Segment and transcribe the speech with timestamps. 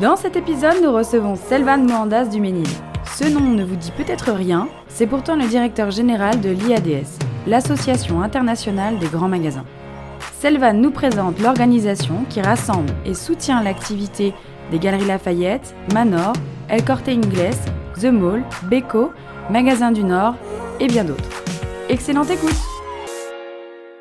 [0.00, 2.68] Dans cet épisode, nous recevons Selvan Mohandas du Ménil.
[3.16, 8.22] Ce nom ne vous dit peut-être rien, c'est pourtant le directeur général de l'IADS, l'Association
[8.22, 9.64] internationale des grands magasins.
[10.40, 14.34] Selvan nous présente l'organisation qui rassemble et soutient l'activité
[14.70, 16.32] des Galeries Lafayette, Manor,
[16.68, 17.56] El Corte Inglés,
[18.00, 19.10] The Mall, Beko,
[19.50, 20.36] Magasins du Nord
[20.78, 21.42] et bien d'autres.
[21.88, 22.54] Excellente écoute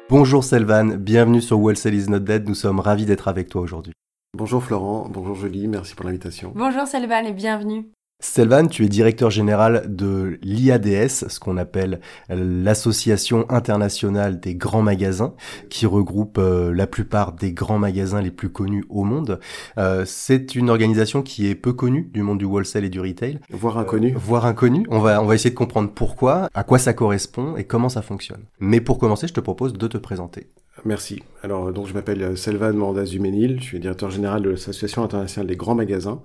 [0.09, 3.93] Bonjour Selvan, bienvenue sur Wholesale is not dead, nous sommes ravis d'être avec toi aujourd'hui.
[4.33, 6.51] Bonjour Florent, bonjour Julie, merci pour l'invitation.
[6.55, 7.89] Bonjour Selvan et bienvenue.
[8.19, 15.35] Selvan, tu es directeur général de l'IADS, ce qu'on appelle l'Association internationale des grands magasins,
[15.69, 19.39] qui regroupe euh, la plupart des grands magasins les plus connus au monde.
[19.77, 23.39] Euh, c'est une organisation qui est peu connue du monde du wholesale et du retail.
[23.51, 24.15] Voire inconnue.
[24.15, 24.87] Euh, voire inconnue.
[24.89, 28.01] On va, on va essayer de comprendre pourquoi, à quoi ça correspond et comment ça
[28.01, 28.45] fonctionne.
[28.59, 30.49] Mais pour commencer, je te propose de te présenter.
[30.85, 31.23] Merci.
[31.43, 35.55] Alors, donc, je m'appelle Selvan Mandas Duménil, je suis directeur général de l'Association internationale des
[35.55, 36.21] grands magasins.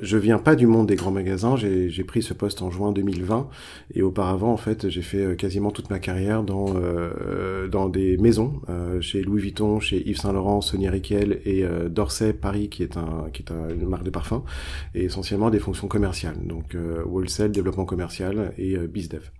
[0.00, 3.48] Je viens pas du monde des grands magasins, j'ai pris ce poste en juin 2020
[3.94, 8.60] et auparavant, en fait, j'ai fait quasiment toute ma carrière dans euh, dans des maisons,
[8.68, 12.82] euh, chez Louis Vuitton, chez Yves Saint Laurent, Sonia Riquel et euh, Dorset Paris, qui
[12.82, 14.44] est un qui est un, une marque de parfum,
[14.94, 19.30] et essentiellement des fonctions commerciales, donc euh, wholesale, développement commercial et euh, bizdev.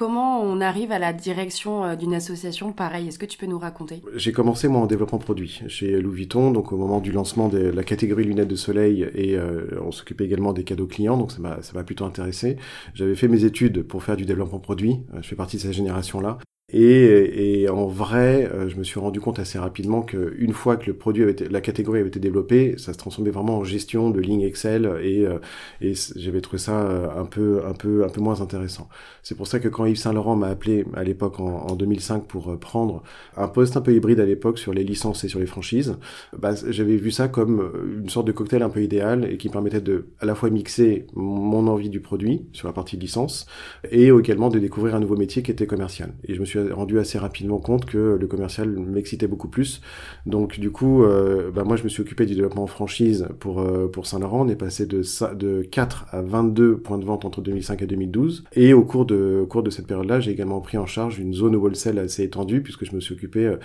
[0.00, 3.08] Comment on arrive à la direction euh, d'une association pareille?
[3.08, 4.00] Est-ce que tu peux nous raconter?
[4.14, 7.58] J'ai commencé moi en développement produit chez Louis Vuitton, donc au moment du lancement de
[7.58, 11.38] la catégorie lunettes de soleil et euh, on s'occupait également des cadeaux clients, donc ça
[11.42, 12.56] m'a plutôt intéressé.
[12.94, 16.18] J'avais fait mes études pour faire du développement produit, je fais partie de cette génération
[16.22, 16.38] là.
[16.72, 20.86] Et, et, en vrai, euh, je me suis rendu compte assez rapidement qu'une fois que
[20.86, 24.10] le produit avait été, la catégorie avait été développée, ça se transformait vraiment en gestion
[24.10, 25.38] de lignes Excel et, euh,
[25.80, 28.88] et j'avais trouvé ça euh, un peu, un peu, un peu moins intéressant.
[29.24, 32.26] C'est pour ça que quand Yves Saint Laurent m'a appelé à l'époque en, en, 2005
[32.26, 33.02] pour prendre
[33.36, 35.96] un poste un peu hybride à l'époque sur les licences et sur les franchises,
[36.38, 39.80] bah, j'avais vu ça comme une sorte de cocktail un peu idéal et qui permettait
[39.80, 43.46] de à la fois mixer mon envie du produit sur la partie licence
[43.90, 46.14] et également de découvrir un nouveau métier qui était commercial.
[46.24, 49.80] Et je me suis rendu assez rapidement compte que le commercial m'excitait beaucoup plus.
[50.26, 53.60] Donc du coup, euh, bah, moi je me suis occupé du développement en franchise pour
[53.60, 54.46] euh, pour Saint-Laurent.
[54.46, 55.02] On est passé de
[55.34, 58.44] de 4 à 22 points de vente entre 2005 et 2012.
[58.54, 61.34] Et au cours de au cours de cette période-là, j'ai également pris en charge une
[61.34, 63.56] zone wholesale assez étendue puisque je me suis occupé euh,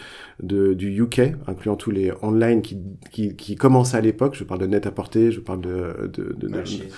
[0.42, 2.80] de du UK, incluant tous les online qui
[3.12, 4.36] qui, qui commençaient à l'époque.
[4.36, 6.48] Je parle de net à porter, je parle de de, de, de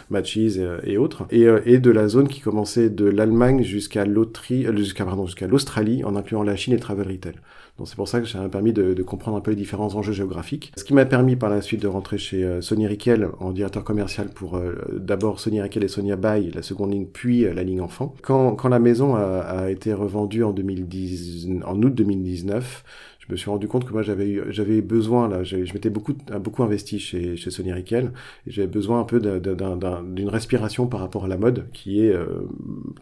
[0.09, 4.67] Matches et, et, autres, et et de la zone qui commençait de l'Allemagne jusqu'à l'Australie,
[4.75, 7.33] jusqu'à jusqu'à l'Australie en incluant la Chine et le travel retail.
[7.77, 10.13] Donc c'est pour ça que ça m'a permis de, comprendre un peu les différents enjeux
[10.13, 10.71] géographiques.
[10.77, 13.83] Ce qui m'a permis par la suite de rentrer chez euh, Sony Riquel en directeur
[13.83, 17.63] commercial pour euh, d'abord Sony Riquel et Sonia Bay, la seconde ligne, puis euh, la
[17.63, 18.15] ligne enfant.
[18.23, 22.83] Quand, la maison a, été revendue en, 2010, en août 2019,
[23.27, 26.63] je me suis rendu compte que moi j'avais j'avais besoin là, je m'étais beaucoup beaucoup
[26.63, 28.11] investi chez chez Sony Riquel
[28.45, 32.25] j'avais besoin un peu d'une respiration par rapport à la mode qui est euh,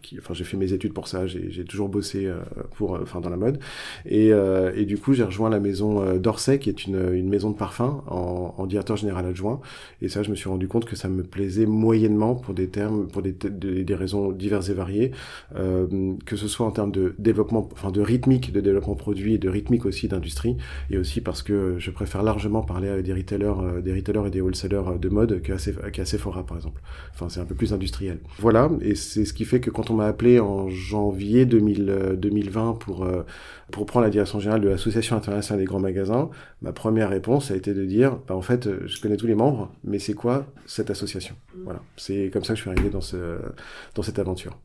[0.02, 2.40] qui enfin j'ai fait mes études pour ça, j'ai toujours bossé euh,
[2.76, 3.58] pour enfin dans la mode.
[4.06, 7.28] Et euh, et du coup j'ai rejoint la maison euh, d'Orsay qui est une une
[7.28, 9.60] maison de parfum en, en, directeur général adjoint.
[10.02, 13.08] Et ça je me suis rendu compte que ça me plaisait moyennement pour des termes
[13.08, 15.12] pour des des, raisons diverses et variées.
[15.56, 19.38] Euh, que ce soit en termes de développement enfin de rythmique de développement produit et
[19.38, 20.56] de rythmique aussi industrie
[20.90, 24.30] et aussi parce que je préfère largement parler avec des retailers, euh, des retailers et
[24.30, 26.80] des wholesalers de mode qu'à Sephora par exemple.
[27.14, 28.18] Enfin, c'est un peu plus industriel.
[28.38, 32.74] Voilà, et c'est ce qui fait que quand on m'a appelé en janvier 2000, 2020
[32.74, 33.22] pour euh,
[33.70, 36.30] pour prendre la direction générale de l'association internationale des grands magasins,
[36.62, 39.72] ma première réponse a été de dire, bah, en fait, je connais tous les membres,
[39.82, 41.34] mais c'est quoi cette association?
[41.64, 44.56] Voilà, c'est comme ça que je suis arrivé dans cette aventure.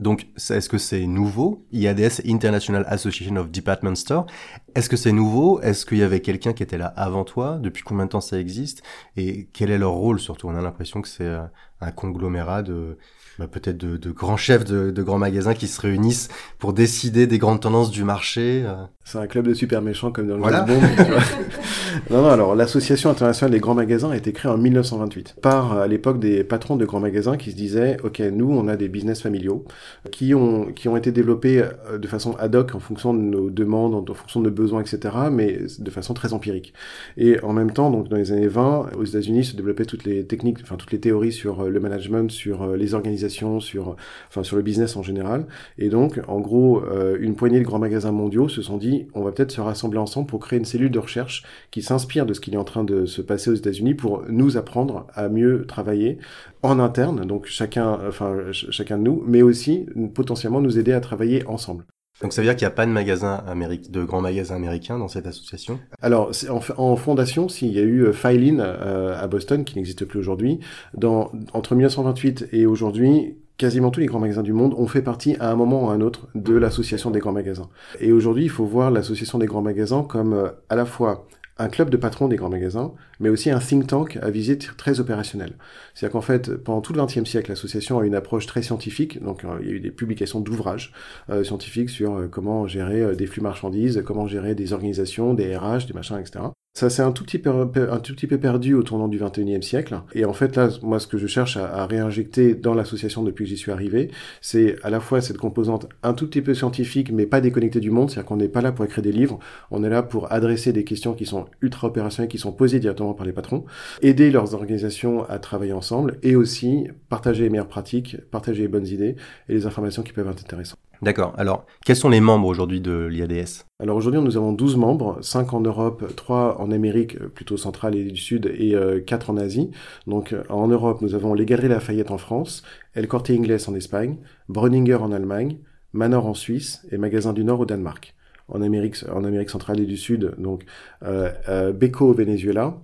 [0.00, 1.66] Donc, est-ce que c'est nouveau?
[1.72, 4.26] IADS, International Association of Department Store.
[4.74, 5.60] Est-ce que c'est nouveau?
[5.60, 7.58] Est-ce qu'il y avait quelqu'un qui était là avant toi?
[7.60, 8.82] Depuis combien de temps ça existe?
[9.16, 10.48] Et quel est leur rôle surtout?
[10.48, 11.42] On a l'impression que c'est euh,
[11.82, 12.96] un conglomérat de
[13.38, 17.38] bah, peut-être de, grands chefs de, de, grands magasins qui se réunissent pour décider des
[17.38, 18.66] grandes tendances du marché.
[19.10, 20.60] C'est un club de super méchants comme dans le voilà.
[20.60, 20.74] Bond.
[22.10, 25.88] non, non, alors l'association internationale des grands magasins a été créée en 1928 par à
[25.88, 29.20] l'époque des patrons de grands magasins qui se disaient ok nous on a des business
[29.20, 29.64] familiaux
[30.12, 33.50] qui ont qui ont été développés euh, de façon ad hoc en fonction de nos
[33.50, 35.12] demandes, en fonction de nos besoins, etc.
[35.32, 36.72] Mais de façon très empirique.
[37.16, 40.24] Et en même temps, donc dans les années 20, aux États-Unis se développaient toutes les
[40.24, 43.96] techniques, enfin toutes les théories sur euh, le management, sur euh, les organisations, sur
[44.28, 45.46] enfin sur le business en général.
[45.78, 46.84] Et donc en gros,
[47.18, 50.26] une poignée de grands magasins mondiaux se sont dit on va peut-être se rassembler ensemble
[50.26, 53.06] pour créer une cellule de recherche qui s'inspire de ce qui est en train de
[53.06, 56.18] se passer aux États-Unis pour nous apprendre à mieux travailler
[56.62, 61.46] en interne, donc chacun, enfin chacun de nous, mais aussi potentiellement nous aider à travailler
[61.46, 61.84] ensemble.
[62.20, 63.42] Donc ça veut dire qu'il n'y a pas de magasin
[63.88, 65.80] de grands magasins américains dans cette association?
[66.02, 70.04] Alors en, en, fondation, s'il y a eu Filin euh, euh, à Boston qui n'existe
[70.04, 70.60] plus aujourd'hui,
[70.94, 75.36] dans entre 1928 et aujourd'hui, quasiment tous les grands magasins du monde ont fait partie
[75.38, 77.68] à un moment ou à un autre de l'association des grands magasins.
[78.00, 81.26] Et aujourd'hui, il faut voir l'association des grands magasins comme euh, à la fois
[81.58, 84.98] un club de patrons des grands magasins, mais aussi un think tank à visite très
[84.98, 85.52] opérationnelle.
[85.94, 89.22] C'est-à-dire qu'en fait, pendant tout le XXe siècle, l'association a une approche très scientifique.
[89.22, 90.92] Donc, euh, il y a eu des publications d'ouvrages
[91.28, 95.86] euh, scientifiques sur euh, comment gérer des flux marchandises, comment gérer des organisations, des RH,
[95.86, 96.40] des machins, etc.
[96.72, 99.60] Ça s'est un tout petit peu un tout petit peu perdu au tournant du 21e
[99.60, 100.00] siècle.
[100.14, 103.50] Et en fait là, moi ce que je cherche à, réinjecter dans l'association depuis que
[103.50, 107.26] j'y suis arrivé, c'est à la fois cette composante un tout petit peu scientifique mais
[107.26, 109.40] pas déconnectée du monde, c'est-à-dire qu'on n'est pas là pour écrire des livres,
[109.72, 113.09] on est là pour adresser des questions qui sont ultra opérationnelles, qui sont posées directement
[113.14, 113.64] par les patrons,
[114.02, 118.86] aider leurs organisations à travailler ensemble et aussi partager les meilleures pratiques, partager les bonnes
[118.86, 119.16] idées
[119.48, 120.78] et les informations qui peuvent être intéressantes.
[121.02, 121.32] D'accord.
[121.38, 123.64] Alors, quels sont les membres aujourd'hui de l'IADS?
[123.78, 128.04] Alors aujourd'hui, nous avons 12 membres, 5 en Europe, 3 en Amérique plutôt centrale et
[128.04, 128.76] du Sud et
[129.06, 129.70] 4 euh, en Asie.
[130.06, 132.62] Donc en Europe, nous avons les Galeries Lafayette en France,
[132.94, 134.18] El Corte Inglés en Espagne,
[134.48, 135.58] Breuninger en Allemagne,
[135.94, 138.14] Manor en Suisse et Magasin du Nord au Danemark.
[138.50, 140.64] En Amérique, en Amérique centrale et du Sud, donc
[141.02, 142.76] euh, Beco au Venezuela,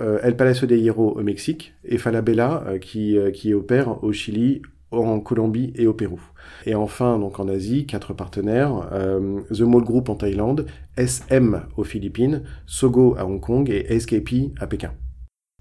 [0.00, 5.72] El Palacio de Hierro au Mexique et Falabella qui, qui opère au Chili, en Colombie
[5.76, 6.20] et au Pérou.
[6.64, 10.66] Et enfin, donc en Asie, quatre partenaires, euh, The Mall Group en Thaïlande,
[10.96, 14.92] SM aux Philippines, Sogo à Hong Kong et SKP à Pékin.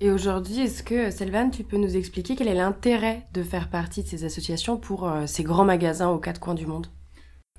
[0.02, 4.04] Et aujourd'hui, est-ce que, Selvan, tu peux nous expliquer quel est l'intérêt de faire partie
[4.04, 6.88] de ces associations pour euh, ces grands magasins aux quatre coins du monde?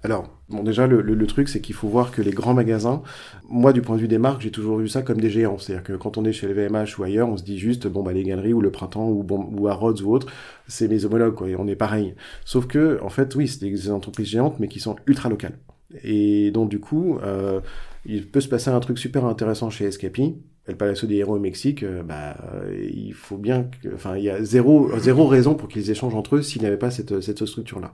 [0.03, 3.03] Alors, bon, déjà, le, truc, c'est qu'il faut voir que les grands magasins,
[3.49, 5.59] moi, du point de vue des marques, j'ai toujours vu ça comme des géants.
[5.59, 8.13] C'est-à-dire que quand on est chez LVMH ou ailleurs, on se dit juste, bon, bah,
[8.13, 10.29] les galeries ou le printemps ou, bon, ou à Rhodes ou autre,
[10.69, 12.15] c'est mes homologues, quoi, et on est pareil.
[12.45, 15.59] Sauf que, en fait, oui, c'est des entreprises géantes, mais qui sont ultra locales.
[16.05, 17.61] Et donc, du coup, euh,
[18.05, 20.37] il peut se passer un truc super intéressant chez Escapi,
[20.69, 24.25] El Palacio des Héros au Mexique, euh, bah, euh, il faut bien que, enfin, il
[24.25, 27.21] y a zéro, zéro raison pour qu'ils échangent entre eux s'il n'y avait pas cette,
[27.21, 27.93] cette structure-là.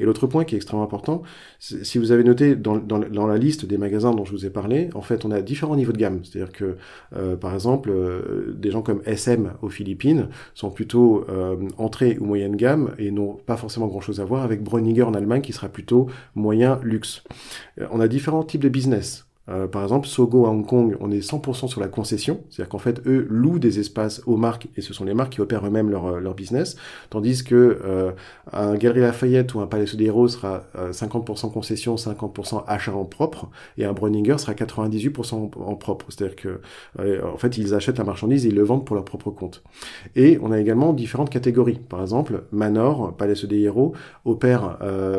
[0.00, 1.22] Et l'autre point qui est extrêmement important,
[1.60, 4.50] si vous avez noté dans, dans, dans, la liste des magasins dont je vous ai
[4.50, 6.24] parlé, en fait, on a différents niveaux de gamme.
[6.24, 6.76] C'est-à-dire que,
[7.14, 7.92] euh, par exemple,
[8.54, 11.26] des gens comme SM aux Philippines sont plutôt
[11.76, 15.42] entrée ou moyenne gamme et n'ont pas forcément grand-chose à voir avec Breuninger en Allemagne
[15.42, 17.22] qui sera plutôt moyen luxe.
[17.90, 19.27] on a différents types de business.
[19.48, 22.78] Euh, par exemple, Sogo à Hong Kong, on est 100% sur la concession, c'est-à-dire qu'en
[22.78, 25.90] fait, eux louent des espaces aux marques et ce sont les marques qui opèrent eux-mêmes
[25.90, 26.76] leur, euh, leur business,
[27.10, 28.12] tandis que euh,
[28.52, 33.84] un Galerie Lafayette ou un Palais Héros sera 50% concession, 50% achat en propre, et
[33.84, 36.60] un Breuninger sera 98% en propre, c'est-à-dire que
[36.98, 39.62] en fait, ils achètent la marchandise et ils le vendent pour leur propre compte.
[40.16, 41.78] Et on a également différentes catégories.
[41.88, 44.78] Par exemple, Manor, Palais Héros, opère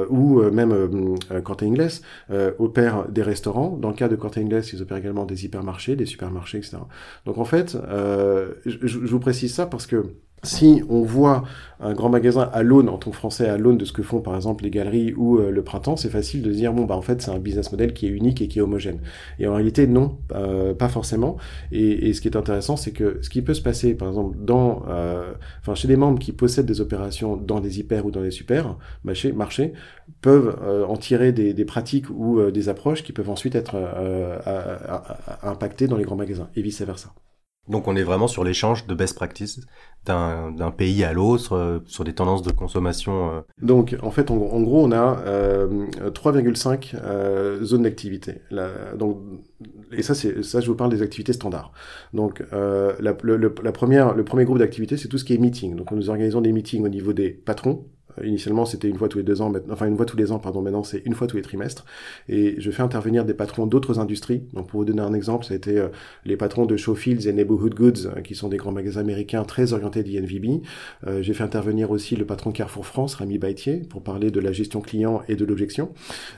[0.10, 2.02] ou même Corte Inglés
[2.60, 3.78] opère des restaurants.
[3.80, 6.77] Dans le cas de Corte ils opèrent également des hypermarchés, des supermarchés, etc.
[7.25, 11.44] Donc en fait, euh, je, vous précise ça parce que si on voit
[11.81, 14.36] un grand magasin à l'aune, en que français, à l'aune de ce que font par
[14.36, 17.22] exemple les galeries ou euh, le printemps, c'est facile de dire bon bah en fait
[17.22, 19.00] c'est un business model qui est unique et qui est homogène.
[19.40, 21.38] Et en réalité non, euh, pas forcément.
[21.72, 24.84] Et, ce qui est intéressant, c'est que ce qui peut se passer par exemple dans,
[24.90, 25.34] euh,
[25.76, 29.74] chez des membres qui possèdent des opérations dans des hyper ou dans des super marchés,
[30.22, 33.76] peuvent en tirer des, des, pratiques ou des approches qui peuvent ensuite être
[35.44, 37.14] impactées dans les grands magasins et vice versa.
[37.69, 39.61] Donc on est vraiment sur l'échange de best practices
[40.06, 43.31] d'un pays à l'autre, euh, sur des tendances de consommation.
[43.31, 43.42] Euh.
[43.61, 45.21] Donc en fait, en, gros, on a
[46.09, 48.42] 3,5 euh, zones d'activité.
[49.92, 51.71] Et ça, ça, je vous parle des activités standards.
[52.14, 55.76] Donc le premier groupe d'activités, c'est tout ce qui est meeting.
[55.76, 57.85] Donc nous organisons des meetings au niveau des patrons
[58.23, 60.61] Initialement, c'était une fois tous les deux ans, enfin une fois tous les ans, pardon.
[60.61, 61.85] Maintenant, c'est une fois tous les trimestres.
[62.28, 64.44] Et je fais intervenir des patrons d'autres industries.
[64.54, 65.83] Donc, pour vous donner un exemple, ça a été
[66.26, 70.04] les patrons de Showfields et Neighborhood Goods, qui sont des grands magasins américains très orientés
[70.04, 70.61] d'INVB.
[71.21, 74.81] J'ai fait intervenir aussi le patron Carrefour France, Rami Baitier, pour parler de la gestion
[74.81, 75.92] client et de l'objection.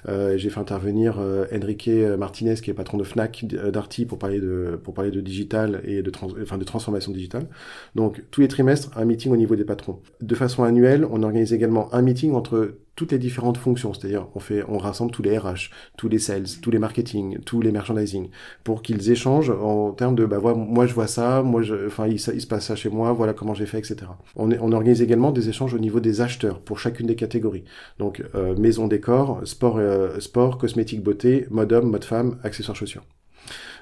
[0.08, 1.20] J'ai fait intervenir
[1.54, 5.82] Enrique Martinez, qui est patron de Fnac, d'Arty, pour parler de pour parler de digital
[5.86, 6.12] et de,
[6.42, 7.48] enfin, de transformation digitale.
[7.96, 10.00] Donc, tous les trimestres, un meeting au niveau des patrons.
[10.22, 14.40] De façon annuelle, on organise également un meeting entre toutes les différentes fonctions, c'est-à-dire on
[14.40, 18.30] fait, on rassemble tous les RH, tous les sales, tous les marketing, tous les merchandising,
[18.64, 22.20] pour qu'ils échangent en termes de, bah moi je vois ça, moi je, enfin il,
[22.20, 23.98] se passe ça chez moi, voilà comment j'ai fait, etc.
[24.36, 27.64] On, organise également des échanges au niveau des acheteurs pour chacune des catégories.
[27.98, 33.04] Donc euh, maison décor, sport, euh, sport, cosmétique beauté, mode homme, mode femme, accessoires chaussures.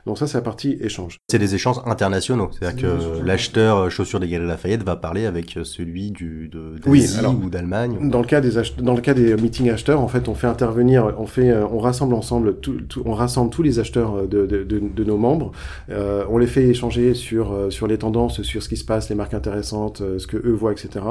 [0.06, 1.18] Donc ça, c'est la partie échange.
[1.29, 2.50] C'est des échanges internationaux.
[2.51, 6.75] C'est-à-dire que l'acheteur euh, chaussures des Galeries Lafayette va parler avec euh, celui du, de,
[6.86, 7.06] oui,
[7.44, 8.10] ou d'Allemagne.
[8.10, 8.51] Dans le cas des
[8.82, 11.79] dans le cas des meetings acheteurs, en fait, on fait intervenir, on fait, euh, on
[11.79, 15.51] rassemble ensemble, tout, on rassemble tous les acheteurs de, de, de, de nos membres.
[15.89, 19.15] Euh, on les fait échanger sur sur les tendances, sur ce qui se passe, les
[19.15, 21.06] marques intéressantes, ce que eux voient, etc.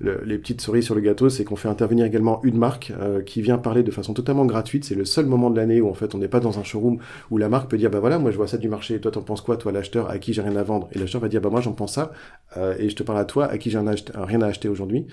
[0.00, 3.22] Le, les petites cerises sur le gâteau, c'est qu'on fait intervenir également une marque euh,
[3.22, 4.84] qui vient parler de façon totalement gratuite.
[4.84, 6.98] C'est le seul moment de l'année où en fait on n'est pas dans un showroom
[7.30, 9.22] où la marque peut dire bah voilà, moi je vois ça du marché, toi t'en
[9.22, 10.88] penses quoi, toi l'acheteur à qui j'ai rien à vendre?
[10.92, 12.12] Et l'acheteur va dire bah moi j'en pense ça,
[12.56, 15.06] euh, et je te parle à toi à qui j'ai rien à acheter aujourd'hui.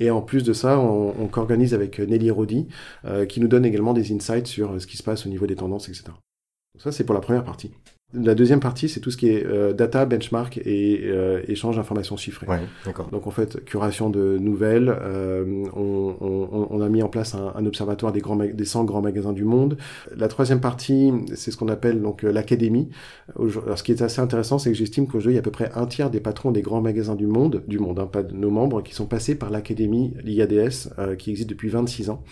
[0.00, 2.68] Et en plus de ça, on, on co-organise avec Nelly Rodi,
[3.04, 5.56] euh, qui nous donne également des insights sur ce qui se passe au niveau des
[5.56, 6.04] tendances, etc.
[6.78, 7.72] Ça c'est pour la première partie.
[8.14, 12.16] La deuxième partie, c'est tout ce qui est euh, data, benchmark et euh, échange d'informations
[12.16, 12.46] chiffrées.
[12.46, 13.10] Ouais, d'accord.
[13.10, 14.88] Donc en fait, curation de nouvelles.
[14.88, 18.84] Euh, on, on, on, a mis en place un, un observatoire des, grands des 100
[18.84, 19.76] grands magasins du monde.
[20.16, 22.88] La troisième partie, c'est ce qu'on appelle donc euh, l'académie.
[23.38, 25.70] Ce qui est assez intéressant, c'est que j'estime qu'aujourd'hui, il y a à peu près
[25.74, 28.50] un tiers des patrons des grands magasins du monde, du monde, hein, pas de nos
[28.50, 32.22] membres, qui sont passés par l'académie, l'IADS, euh, qui existe depuis 26 ans.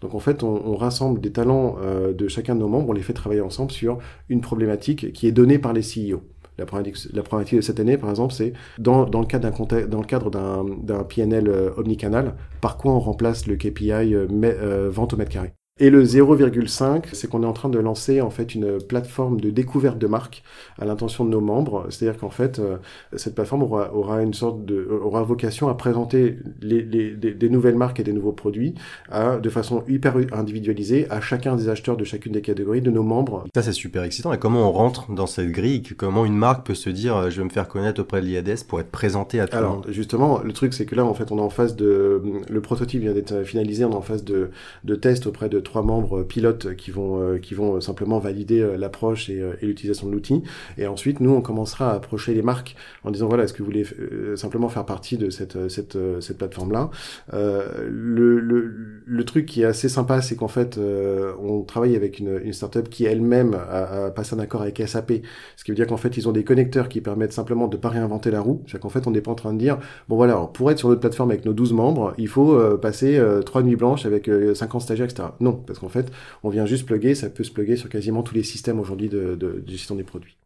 [0.00, 1.76] Donc en fait, on, on rassemble des talents
[2.16, 3.98] de chacun de nos membres, on les fait travailler ensemble sur
[4.28, 6.22] une problématique qui est donnée par les CEO.
[6.56, 10.06] La problématique, la de cette année, par exemple, c'est dans, le cadre d'un dans le
[10.06, 15.16] cadre d'un, PNL euh, omnicanal, par quoi on remplace le KPI euh, euh, vente au
[15.16, 15.52] mètre carré.
[15.80, 19.50] Et le 0,5, c'est qu'on est en train de lancer en fait une plateforme de
[19.50, 20.44] découverte de marques
[20.78, 21.88] à l'intention de nos membres.
[21.90, 22.76] C'est-à-dire qu'en fait, euh,
[23.16, 27.48] cette plateforme aura, aura, une sorte de aura vocation à présenter les, les, des, des,
[27.48, 28.76] nouvelles marques et des nouveaux produits
[29.10, 33.02] à, de façon hyper individualisée à chacun des acheteurs de chacune des catégories de nos
[33.02, 33.44] membres.
[33.52, 34.32] Ça c'est super excitant.
[34.32, 37.38] Et comment on rentre dans cette grille Comment une marque peut se dire euh, je
[37.38, 39.86] vais me faire connaître auprès de l'IADS pour être présenté à tout Alors, le monde?
[39.88, 43.00] justement, le truc c'est que là en fait on est en phase de le prototype
[43.00, 44.50] vient d'être finalisé, on est en phase de,
[44.84, 48.76] de test auprès de trois membres pilotes qui vont euh, qui vont simplement valider euh,
[48.76, 50.42] l'approche et, l'utilisation de l'outil.
[50.78, 53.66] Et ensuite, nous, on commencera à approcher les marques en disant voilà, est-ce que vous
[53.66, 56.90] voulez euh, simplement faire partie de cette cette cette plateforme là.
[57.32, 62.40] le, le le truc qui est assez sympa, c'est qu'en fait, on travaille avec une,
[62.42, 65.12] une startup qui elle-même a, a, passé un accord avec SAP,
[65.56, 67.88] ce qui veut dire qu'en fait, ils ont des connecteurs qui permettent simplement de pas
[67.88, 68.62] réinventer la roue.
[68.66, 69.78] C'est qu'en fait, on n'est pas en train de dire
[70.08, 73.62] bon voilà, pour être sur notre plateforme avec nos 12 membres, il faut passer trois
[73.62, 75.28] nuits blanches avec 50 stagiaires, etc.
[75.40, 76.10] Non, parce qu'en fait,
[76.42, 79.34] on vient juste plugger, ça peut se plugger sur quasiment tous les systèmes aujourd'hui de,
[79.34, 80.36] de, de, gestion des produits.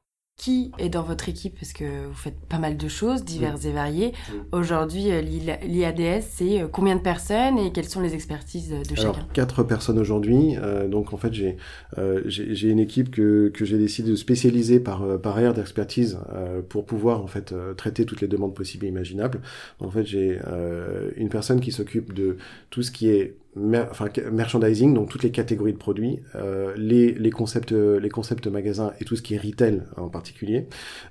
[0.40, 1.56] Qui est dans votre équipe?
[1.58, 3.70] Parce que vous faites pas mal de choses, diverses oui.
[3.70, 4.12] et variées.
[4.32, 4.38] Oui.
[4.52, 9.16] Aujourd'hui, euh, l'IADS, c'est euh, combien de personnes et quelles sont les expertises de Alors,
[9.16, 9.26] chacun?
[9.32, 10.54] Quatre personnes aujourd'hui.
[10.56, 11.56] Euh, donc, en fait, j'ai
[11.98, 12.22] euh,
[12.62, 16.86] une équipe que, que j'ai décidé de spécialiser par, euh, par aire d'expertise euh, pour
[16.86, 19.40] pouvoir, en fait, traiter toutes les demandes possibles et imaginables.
[19.80, 20.38] En fait, j'ai
[21.16, 22.36] une personne qui s'occupe de
[22.70, 27.12] tout ce qui est mer enfin, merchandising, donc toutes les catégories de produits, euh, les,
[27.12, 30.66] les, concepts, les concepts magasins et tout ce qui est retail en particulier.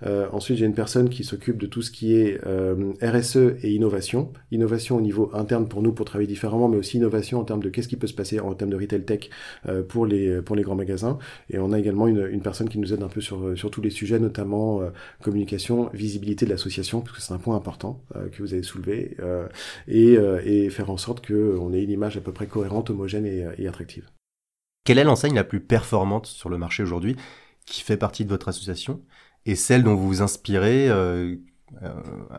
[0.05, 3.71] Euh, ensuite, j'ai une personne qui s'occupe de tout ce qui est euh, RSE et
[3.71, 4.31] innovation.
[4.51, 7.69] Innovation au niveau interne pour nous, pour travailler différemment, mais aussi innovation en termes de
[7.69, 9.29] qu'est-ce qui peut se passer en termes de retail tech
[9.67, 11.17] euh, pour, les, pour les grands magasins.
[11.49, 13.81] Et on a également une, une personne qui nous aide un peu sur, sur tous
[13.81, 14.89] les sujets, notamment euh,
[15.21, 19.17] communication, visibilité de l'association, parce que c'est un point important euh, que vous avez soulevé,
[19.87, 23.67] et, et faire en sorte qu'on ait une image peu près cohérente, homogène et, et
[23.67, 24.09] attractive.
[24.83, 27.15] Quelle est l'enseigne la plus performante sur le marché aujourd'hui
[27.65, 29.01] qui fait partie de votre association
[29.45, 31.35] et celle dont vous vous inspirez euh, euh,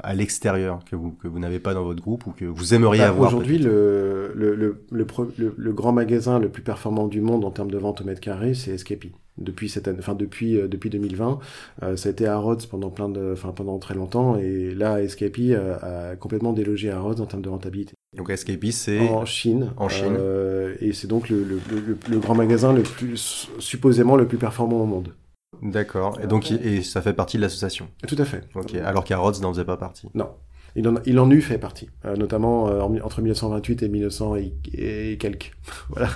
[0.02, 3.02] à l'extérieur que vous que vous n'avez pas dans votre groupe ou que vous aimeriez
[3.02, 7.50] bah, avoir Aujourd'hui, le le, le, le, grand magasin le plus performant du monde en
[7.50, 9.12] termes de vente au mètre carré, c'est Escapee.
[9.36, 11.38] Depuis cette année, enfin depuis euh, depuis 2020,
[11.82, 15.54] euh, ça a été Harrods pendant plein de, enfin pendant très longtemps, et là Escapee
[15.54, 17.92] a, a complètement délogé Harrods en termes de rentabilité.
[18.16, 19.70] Donc Escapee, c'est en Chine.
[19.76, 20.16] En Chine.
[20.18, 24.38] Euh, et c'est donc le, le, le, le, grand magasin le plus supposément le plus
[24.38, 25.10] performant au monde.
[25.62, 26.18] D'accord.
[26.22, 27.88] Et donc et ça fait partie de l'association.
[28.06, 28.44] Tout à fait.
[28.54, 28.74] Ok.
[28.74, 30.08] Alors qu'Harrods n'en faisait pas partie.
[30.14, 30.30] Non.
[30.76, 35.52] Il en, il en eut fait partie, notamment entre 1928 et 1900 et, et quelques.
[35.88, 36.08] voilà.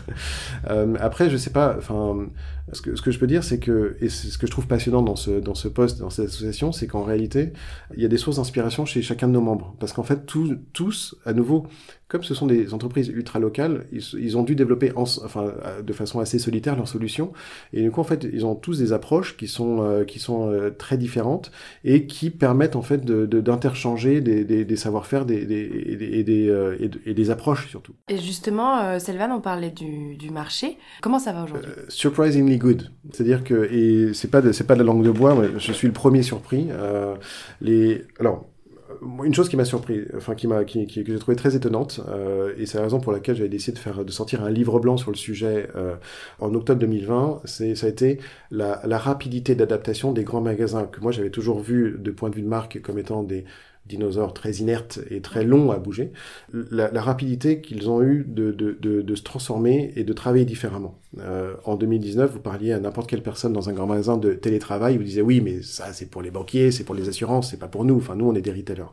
[1.00, 2.26] après, je sais pas, enfin,
[2.72, 4.66] ce que, ce que je peux dire, c'est que, et c'est ce que je trouve
[4.66, 7.52] passionnant dans ce, dans ce poste, dans cette association, c'est qu'en réalité,
[7.96, 9.74] il y a des sources d'inspiration chez chacun de nos membres.
[9.80, 11.66] Parce qu'en fait, tous, tous, à nouveau,
[12.08, 15.52] comme ce sont des entreprises ultra locales, ils, ils ont dû développer enfin,
[15.82, 17.32] de façon assez solitaire leurs solutions.
[17.72, 20.50] Et du coup, en fait, ils ont tous des approches qui sont, euh, qui sont
[20.50, 21.50] euh, très différentes
[21.84, 26.48] et qui permettent en fait d'interchanger de, des, des, des savoir-faire des, des, et, des,
[26.48, 26.76] euh,
[27.06, 27.94] et, des approches surtout.
[28.08, 30.76] Et justement, Selvan, on parlait du, du marché.
[31.00, 31.70] Comment ça va aujourd'hui?
[31.88, 32.90] Surprisingly good.
[33.12, 35.92] C'est-à-dire que, et c'est pas, pas de la langue de bois, mais je suis le
[35.92, 36.68] premier surpris.
[37.60, 38.46] les, alors,
[39.24, 42.54] une chose qui m'a surpris, enfin qui m'a, qui, que j'ai trouvé très étonnante, euh,
[42.58, 44.96] et c'est la raison pour laquelle j'avais décidé de faire, de sortir un livre blanc
[44.96, 45.94] sur le sujet euh,
[46.40, 48.18] en octobre 2020, c'est ça a été
[48.50, 52.36] la, la rapidité d'adaptation des grands magasins que moi j'avais toujours vu de point de
[52.36, 53.44] vue de marque comme étant des
[53.86, 56.12] dinosaures très inertes et très longs à bouger,
[56.52, 60.98] la, rapidité qu'ils ont eu de, de, de, se transformer et de travailler différemment.
[61.18, 64.96] Euh, en 2019, vous parliez à n'importe quelle personne dans un grand magasin de télétravail,
[64.96, 67.68] vous disiez oui, mais ça c'est pour les banquiers, c'est pour les assurances, c'est pas
[67.68, 67.96] pour nous.
[67.96, 68.92] Enfin, nous on est des retailers.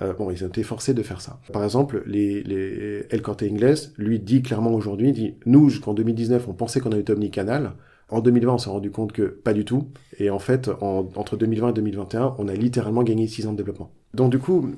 [0.00, 1.38] Euh, bon, ils ont été forcés de faire ça.
[1.52, 6.48] Par exemple, les, les El Corte Inglés, lui dit clairement aujourd'hui, dit nous, jusqu'en 2019,
[6.48, 7.72] on pensait qu'on avait été omnicanal.
[8.12, 9.88] En 2020, on s'est rendu compte que pas du tout.
[10.18, 13.90] Et en fait, entre 2020 et 2021, on a littéralement gagné 6 ans de développement.
[14.12, 14.68] Donc du coup,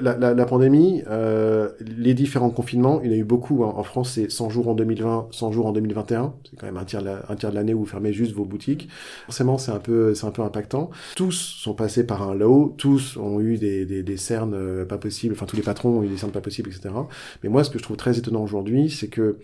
[0.00, 3.64] la, la, la pandémie, euh, les différents confinements, il y en a eu beaucoup.
[3.64, 3.74] Hein.
[3.76, 6.32] En France, c'est 100 jours en 2020, 100 jours en 2021.
[6.48, 8.88] C'est quand même un tiers, un tiers de l'année où vous fermez juste vos boutiques.
[9.26, 10.88] Forcément, c'est un peu, c'est un peu impactant.
[11.16, 14.96] Tous sont passés par un low, tous ont eu des, des, des cernes euh, pas
[14.96, 15.34] possibles.
[15.34, 16.94] Enfin, tous les patrons ont eu des cernes pas possibles, etc.
[17.42, 19.36] Mais moi, ce que je trouve très étonnant aujourd'hui, c'est que,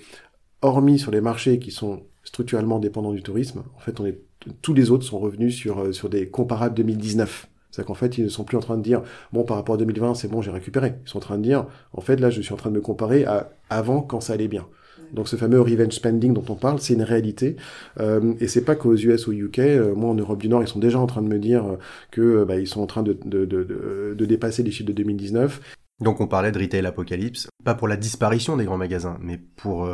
[0.62, 4.18] hormis sur les marchés qui sont structurellement dépendants du tourisme, en fait, on est,
[4.61, 7.49] tous les autres sont revenus sur, euh, sur des comparables 2019.
[7.71, 9.02] C'est-à-dire qu'en fait, ils ne sont plus en train de dire,
[9.33, 10.95] bon, par rapport à 2020, c'est bon, j'ai récupéré.
[11.04, 12.80] Ils sont en train de dire, en fait, là, je suis en train de me
[12.80, 14.66] comparer à avant quand ça allait bien.
[15.12, 17.56] Donc ce fameux revenge spending dont on parle, c'est une réalité.
[18.00, 19.59] Euh, et c'est pas qu'aux US ou au UK.
[19.61, 21.64] Euh, moi, en Europe du Nord, ils sont déjà en train de me dire
[22.11, 25.61] que bah, ils sont en train de, de, de, de, dépasser les chiffres de 2019.
[26.00, 29.88] Donc on parlait de retail apocalypse, pas pour la disparition des grands magasins, mais pour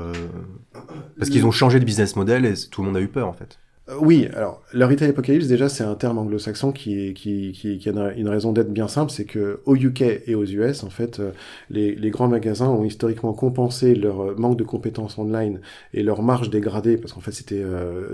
[1.16, 3.32] parce qu'ils ont changé de business model et tout le monde a eu peur en
[3.32, 3.58] fait.
[3.88, 7.88] Euh, oui, alors le retail apocalypse déjà c'est un terme anglo-saxon qui, qui, qui, qui,
[7.88, 11.18] a une raison d'être bien simple, c'est que au UK et aux US en fait
[11.18, 11.32] euh,
[11.68, 15.60] les, les, grands magasins ont historiquement compensé leur euh, manque de compétences online
[15.94, 17.64] et leur marge dégradée parce qu'en fait c'était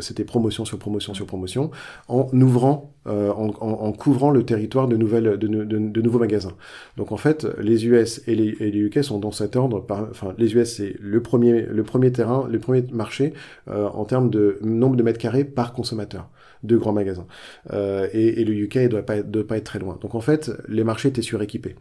[0.00, 1.71] c'était promotion sur promotion sur promotion
[2.09, 6.52] en ouvrant en, en, en, couvrant le territoire de nouvelles de, de, de, nouveaux magasins.
[6.97, 9.80] Donc en fait les US et les, et les UK sont dans cet ordre.
[9.80, 13.32] Par, enfin les US c'est le premier le premier terrain le premier marché
[13.67, 16.28] en termes de nombre de mètres carrés par consommateur
[16.62, 17.26] de grands magasins.
[17.73, 19.99] Euh, et, le UK ne doit pas, être, doit pas être très loin.
[20.00, 21.76] Donc en fait, les marchés étaient suréquipés.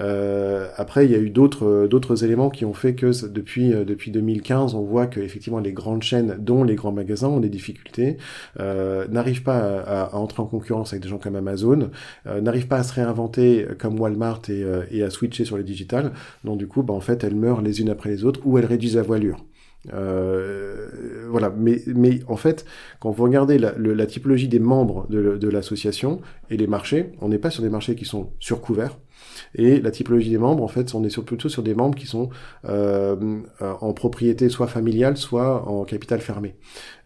[0.00, 3.84] Euh, après, il y a eu d'autres d'autres éléments qui ont fait que depuis euh,
[3.84, 7.48] depuis 2015, on voit que effectivement les grandes chaînes, dont les grands magasins, ont des
[7.48, 8.16] difficultés,
[8.60, 11.90] euh, n'arrivent pas à, entrer en concurrence avec des gens comme Amazon,
[12.26, 16.12] euh, n'arrivent pas à se réinventer comme Walmart et, euh, à switcher sur les digital.
[16.44, 18.66] Donc du coup, bah, en fait, elles meurent les unes après les autres ou elles
[18.66, 19.44] réduisent la voilure.
[19.92, 22.64] Euh, voilà, mais, mais en fait,
[23.00, 27.28] quand vous regardez la, la typologie des membres de, de l'association et les marchés, on
[27.28, 28.98] n'est pas sur des marchés qui sont surcouverts.
[29.54, 32.06] Et la typologie des membres, en fait, on est sur, plutôt sur des membres qui
[32.06, 32.30] sont
[32.64, 36.56] euh, en propriété soit familiale, soit en capital fermé.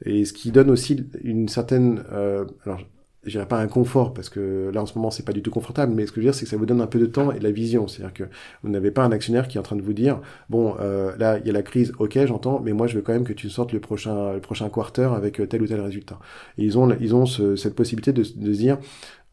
[0.05, 2.81] Et ce qui donne aussi une certaine, euh, alors
[3.27, 5.51] je dirais pas un confort parce que là en ce moment c'est pas du tout
[5.51, 7.07] confortable mais ce que je veux dire c'est que ça vous donne un peu de
[7.07, 7.89] temps et de la vision.
[7.89, 8.25] C'est à dire que
[8.63, 11.39] vous n'avez pas un actionnaire qui est en train de vous dire bon euh, là
[11.39, 13.51] il y a la crise ok j'entends mais moi je veux quand même que tu
[13.51, 16.19] sortes le prochain le prochain quarter avec tel ou tel résultat
[16.59, 18.79] et ils ont ils ont cette possibilité de, de dire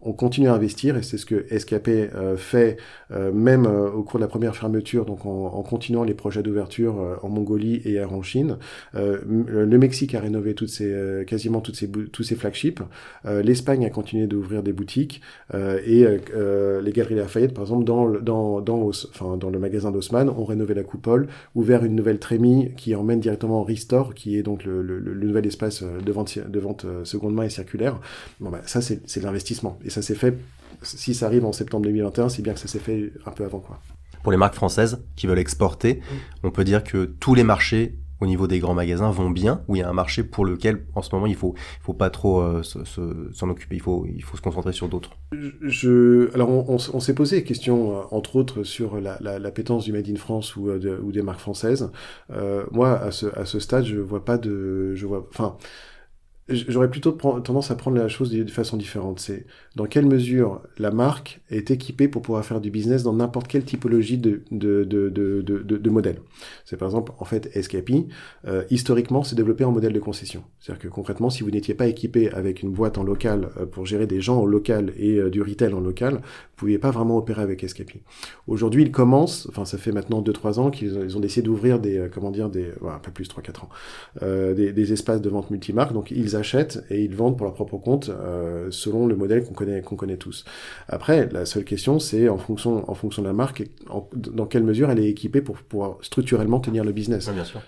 [0.05, 2.77] on continue à investir et c'est ce que SKP euh, fait
[3.11, 6.43] euh, même euh, au cours de la première fermeture, donc en, en continuant les projets
[6.43, 8.57] d'ouverture en Mongolie et en Chine.
[8.93, 12.81] le Mexique a rénové toutes ses, quasiment toutes ses, tous ses flagships.
[13.25, 15.21] L'Espagne a continué d'ouvrir des boutiques
[15.53, 20.45] et les Galeries Lafayette, par exemple, dans, dans, dans, enfin, dans le magasin d'Haussmann, ont
[20.45, 24.65] rénové la coupole, ouvert une nouvelle trémie qui emmène directement au Restore, qui est donc
[24.65, 27.99] le, nouvel espace de vente, de vente seconde main et circulaire.
[28.39, 30.37] Bon, bah, ça, c'est l'investissement ça s'est fait,
[30.81, 33.59] si ça arrive en septembre 2021, c'est bien que ça s'est fait un peu avant,
[33.59, 33.79] quoi.
[34.23, 35.99] Pour les marques françaises qui veulent exporter,
[36.43, 39.75] on peut dire que tous les marchés au niveau des grands magasins vont bien, ou
[39.75, 42.09] il y a un marché pour lequel en ce moment il faut il faut pas
[42.09, 45.11] trop euh, s'en occuper, il faut il faut se concentrer sur d'autres.
[45.61, 49.51] Je alors on, on, s'est posé des questions euh, entre autres sur la, la, la
[49.51, 51.91] pétence du made in France ou, euh, de, ou des marques françaises.
[52.31, 55.57] Euh, moi à ce à ce stade je vois pas de je vois enfin
[56.49, 59.21] J'aurais plutôt tendance à prendre la chose de façon différente.
[59.21, 59.45] C'est
[59.77, 63.63] dans quelle mesure la marque est équipée pour pouvoir faire du business dans n'importe quelle
[63.63, 66.19] typologie de, de, de, de, de, modèle.
[66.65, 68.07] C'est par exemple, en fait, Escapi,
[68.45, 70.43] euh, historiquement, c'est développé en modèle de concession.
[70.59, 73.85] C'est-à-dire que concrètement, si vous n'étiez pas équipé avec une boîte en local euh, pour
[73.85, 77.17] gérer des gens en local et euh, du retail en local, vous pouviez pas vraiment
[77.17, 78.01] opérer avec Escapi.
[78.47, 81.97] Aujourd'hui, ils commencent, enfin, ça fait maintenant 2-3 ans qu'ils ont, ont décidé d'ouvrir des,
[81.97, 83.69] euh, comment dire, des, voilà, un peu plus 3-4 ans,
[84.21, 85.93] euh, des, des espaces de vente multimarques.
[85.93, 89.53] Donc, ils achètent et ils vendent pour leur propre compte euh, selon le modèle qu'on
[89.53, 90.45] connaît, qu'on connaît tous.
[90.87, 93.63] Après, la seule question, c'est en fonction, en fonction de la marque,
[94.15, 97.29] dans quelle mesure elle est équipée pour pouvoir structurellement tenir le business.
[97.29, 97.61] bien sûr.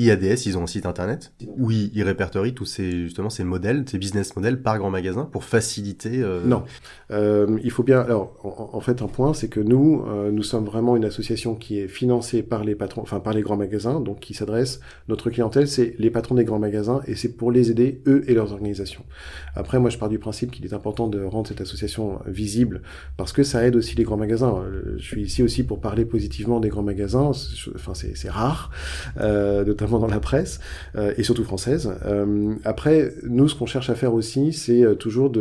[0.00, 3.98] IADS, ils ont un site internet où ils, répertorient tous ces justement ces modèles, ces
[3.98, 6.22] business models par grand magasin pour faciliter.
[6.22, 6.42] Euh...
[6.44, 6.64] Non,
[7.10, 8.00] euh, il faut bien.
[8.00, 11.78] Alors, en, fait, un point, c'est que nous, euh, nous sommes vraiment une association qui
[11.78, 14.80] est financée par les patrons, enfin par les grands magasins, donc qui s'adresse.
[15.08, 18.32] Notre clientèle, c'est les patrons des grands magasins, et c'est pour les aider eux et
[18.32, 19.04] leurs organisations.
[19.54, 22.80] Après, moi, je pars du principe qu'il est important de rendre cette association visible
[23.18, 24.64] parce que ça aide aussi les grands magasins.
[24.96, 27.32] Je suis ici aussi pour parler positivement des grands magasins.
[27.74, 28.70] Enfin, c'est rare,
[29.18, 29.64] euh,
[29.98, 30.60] dans la presse,
[30.96, 31.92] euh, et surtout française.
[32.04, 35.32] Euh, après, nous, ce qu'on cherche à faire aussi, c'est euh, toujours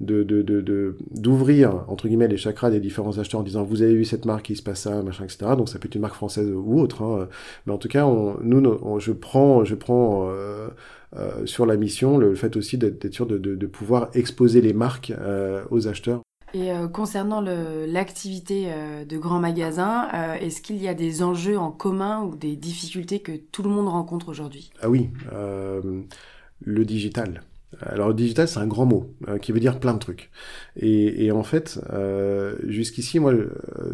[0.00, 4.50] d'ouvrir, entre guillemets, les chakras des différents acheteurs en disant, vous avez vu cette marque,
[4.50, 5.52] il se passe ça, machin, etc.
[5.56, 7.02] Donc ça peut être une marque française ou autre.
[7.02, 7.28] Hein.
[7.66, 8.06] Mais en tout cas,
[8.42, 9.64] nous, je prends,
[11.44, 15.12] sur la mission le fait aussi d'être sûr de, pouvoir exposer les marques
[15.70, 16.22] aux acheteurs.
[16.56, 21.58] Et euh, concernant l'activité euh, de grands magasins, euh, est-ce qu'il y a des enjeux
[21.58, 24.70] en commun ou des difficultés que tout le monde rencontre aujourd'hui?
[24.80, 25.10] Ah oui,
[26.64, 27.42] le digital.
[27.82, 29.10] Alors le digital, c'est un grand mot
[29.42, 30.30] qui veut dire plein de trucs.
[30.76, 31.78] Et, en fait,
[32.66, 33.34] jusqu'ici, moi,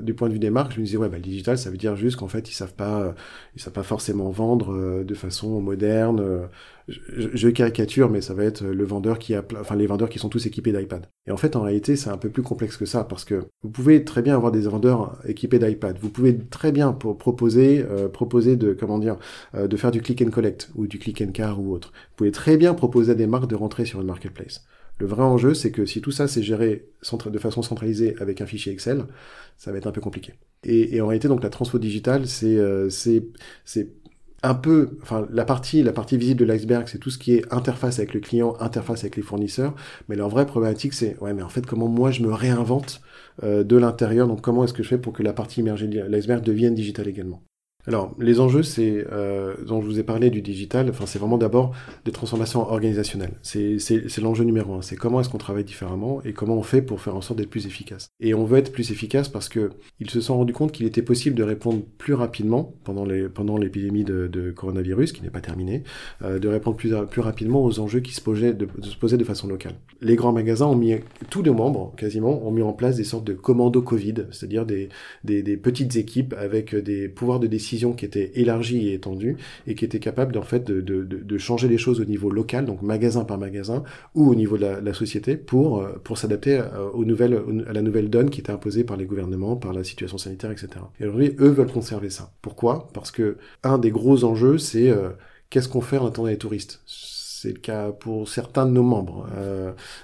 [0.00, 1.76] du point de vue des marques, je me disais ouais, bah, le digital, ça veut
[1.76, 3.12] dire juste qu'en fait, ils savent pas,
[3.56, 6.48] savent pas forcément vendre de façon moderne
[6.88, 10.28] je, caricature, mais ça va être le vendeur qui a, enfin les vendeurs qui sont
[10.28, 11.06] tous équipés d'iPad.
[11.26, 13.70] Et en fait, en réalité, c'est un peu plus complexe que ça parce que vous
[13.70, 15.98] pouvez très bien avoir des vendeurs équipés d'iPad.
[16.00, 19.16] Vous pouvez très bien proposer, euh, proposer de comment dire,
[19.54, 21.92] euh, de faire du click and collect ou du click and car ou autre.
[22.10, 24.64] Vous pouvez très bien proposer à des marques de rentrer sur une marketplace.
[24.98, 26.88] Le vrai enjeu, c'est que si tout ça c'est géré
[27.26, 29.06] de façon centralisée avec un fichier Excel,
[29.56, 30.34] ça va être un peu compliqué.
[30.64, 33.88] Et, et en réalité, donc la transfo digitale, c'est euh, c'est
[34.42, 37.52] un peu, enfin la partie, la partie visible de l'iceberg, c'est tout ce qui est
[37.52, 39.74] interface avec le client, interface avec les fournisseurs.
[40.08, 43.00] Mais leur vraie problématique, c'est ouais, mais en fait, comment moi je me réinvente
[43.42, 44.26] euh, de l'intérieur?
[44.28, 47.08] Donc comment est-ce que je fais pour que la partie immergée de l'iceberg devienne digitale
[47.08, 47.42] également?
[47.86, 50.88] Alors, les enjeux, c'est euh, dont je vous ai parlé du digital.
[50.88, 53.34] Enfin, c'est vraiment d'abord des transformations organisationnelles.
[53.42, 54.82] C'est l'enjeu numéro un.
[54.82, 57.50] C'est comment est-ce qu'on travaille différemment et comment on fait pour faire en sorte d'être
[57.50, 58.10] plus efficace.
[58.20, 61.02] Et on veut être plus efficace parce que ils se sont rendus compte qu'il était
[61.02, 65.40] possible de répondre plus rapidement pendant les pendant l'épidémie de, de, coronavirus qui n'est pas
[65.40, 65.82] terminée,
[66.22, 68.68] euh, de répondre plus plus rapidement aux enjeux qui se posaient de,
[69.00, 69.74] poser de façon locale.
[70.00, 70.94] Les grands magasins ont mis
[71.30, 74.88] tous les membres quasiment ont mis en place des sortes de commandos Covid, c'est-à-dire des,
[75.24, 79.74] des des petites équipes avec des pouvoirs de décision qui était élargie et étendue et
[79.74, 83.38] qui était capable en fait de, changer les choses au niveau local, donc magasin par
[83.38, 83.82] magasin,
[84.14, 87.82] ou au niveau de la, société pour, euh, pour s'adapter euh, aux nouvelles, à la
[87.82, 90.68] nouvelle donne qui était imposée par les gouvernements, par la situation sanitaire, etc.
[91.00, 92.30] Et aujourd'hui, eux veulent conserver ça.
[92.42, 92.88] Pourquoi?
[92.92, 95.10] Parce que un des gros enjeux, c'est euh,
[95.50, 96.82] qu'est-ce qu'on fait en attendant les touristes?
[96.86, 99.26] C'est le cas pour certains de nos membres.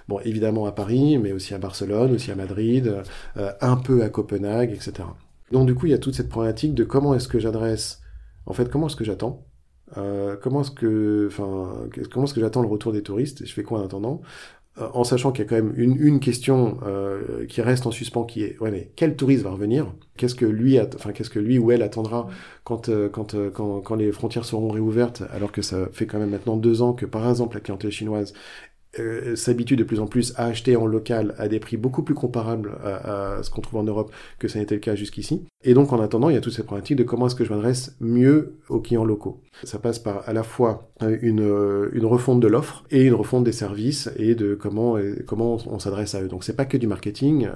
[0.09, 2.93] bon, évidemment à Paris, mais aussi à Barcelone, aussi à Madrid,
[3.37, 5.05] un peu à Copenhague, etc.
[5.53, 8.01] Donc du coup, il y a toute cette problématique de comment est-ce que j'adresse,
[8.47, 9.47] en fait, comment est-ce que j'attends,
[9.97, 13.63] euh, comment est-ce que, enfin, comment est-ce que j'attends le retour des touristes, je fais
[13.63, 14.21] quoi en attendant,
[14.79, 17.91] euh, en sachant qu'il y a quand même une, une question euh, qui reste en
[17.91, 19.93] suspens, qui est, ouais, mais quel touriste va revenir?
[20.17, 22.29] Qu'est-ce que lui, enfin, qu'est-ce que lui ou elle attendra
[22.65, 26.57] quand, quand, quand, quand les frontières seront réouvertes, alors que ça fait quand même maintenant
[26.57, 28.35] deux ans que, par exemple, la clientèle chinoise
[28.99, 32.15] euh, s'habitue de plus en plus à acheter en local à des prix beaucoup plus
[32.15, 35.45] comparables à, ce qu'on trouve en Europe que ça n'était le cas jusqu'ici.
[35.65, 37.53] Et donc en attendant, il y a toute cette problématique de comment est-ce que je
[37.53, 39.41] m'adresse mieux aux clients locaux.
[39.65, 43.15] Ça passe par à la fois euh, une, euh, une refonte de l'offre et une
[43.15, 46.29] refonte des services et de comment, comment on, s'adresse à eux.
[46.29, 47.49] Donc c'est pas que du marketing.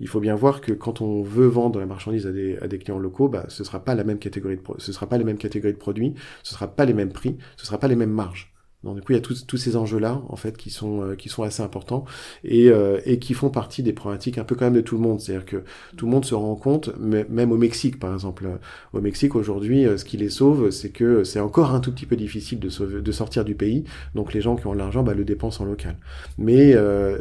[0.00, 2.78] il faut bien voir que quand on veut vendre la marchandise à des, à des
[2.78, 5.38] clients locaux, bah, ce sera pas la même catégorie de ce sera pas les mêmes
[5.38, 8.51] catégories de produits, ce sera pas les mêmes prix, ce sera pas les mêmes marges.
[8.84, 11.28] Donc du coup, il y a tous, ces enjeux-là, en fait, qui sont, euh, qui
[11.28, 12.04] sont assez importants
[12.42, 15.02] et, euh, et qui font partie des problématiques un peu quand même de tout le
[15.02, 15.20] monde.
[15.20, 15.62] C'est-à-dire que
[15.96, 18.48] tout le monde se rend compte, même au Mexique, par exemple.
[18.92, 22.06] Au Mexique, aujourd'hui, euh, ce qui les sauve, c'est que c'est encore un tout petit
[22.06, 23.84] peu difficile de, sauver, de sortir du pays.
[24.14, 25.96] Donc les gens qui ont l'argent bah, le dépensent en local.
[26.38, 26.74] Mais,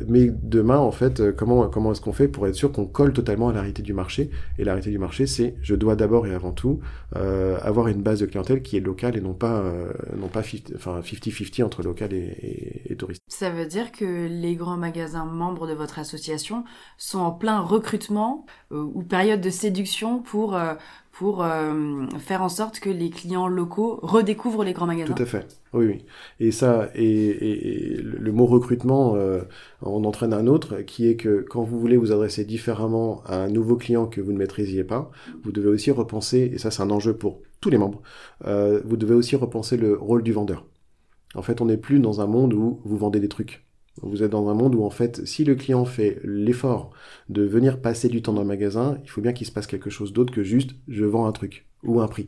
[0.08, 3.50] mais demain, en fait, comment, comment est-ce qu'on fait pour être sûr qu'on colle totalement
[3.50, 4.30] à la réalité du marché?
[4.58, 6.80] Et la réalité du marché, c'est je dois d'abord et avant tout
[7.14, 9.64] avoir une base de clientèle qui est locale et non pas,
[10.18, 13.22] non pas 50-50 50-50 entre local et, et, touriste.
[13.28, 16.64] Ça veut dire que les grands magasins membres de votre association
[16.98, 20.58] sont en plein recrutement ou période de séduction pour
[21.12, 25.14] pour euh, faire en sorte que les clients locaux redécouvrent les grands magasins.
[25.14, 25.46] Tout à fait.
[25.74, 26.06] Oui, oui.
[26.40, 29.42] Et ça, et, le mot recrutement euh,
[29.82, 33.50] en entraîne un autre, qui est que quand vous voulez vous adresser différemment à un
[33.50, 35.12] nouveau client que vous ne maîtrisiez pas,
[35.44, 38.02] vous devez aussi repenser, et ça c'est un enjeu pour tous les membres,
[38.46, 40.66] euh, vous devez aussi repenser le rôle du vendeur.
[41.36, 43.66] En fait, on n'est plus dans un monde où vous vendez des trucs.
[44.02, 46.92] Vous êtes dans un monde où en fait, si le client fait l'effort
[47.30, 49.90] de venir passer du temps dans le magasin, il faut bien qu'il se passe quelque
[49.90, 52.28] chose d'autre que juste je vends un truc ou un prix.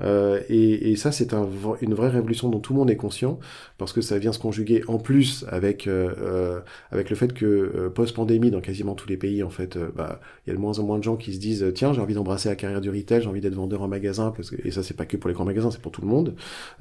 [0.00, 1.48] Euh, et, et, ça, c'est un,
[1.80, 3.38] une vraie révolution dont tout le monde est conscient,
[3.76, 7.46] parce que ça vient se conjuguer en plus avec euh, euh avec le fait que
[7.46, 10.60] euh, post-pandémie, dans quasiment tous les pays, en fait, euh, bah, il y a de
[10.60, 12.90] moins en moins de gens qui se disent tiens, j'ai envie d'embrasser la carrière du
[12.90, 15.28] retail, j'ai envie d'être vendeur en magasin, parce que, et ça, c'est pas que pour
[15.28, 16.34] les grands magasins, c'est pour tout le monde.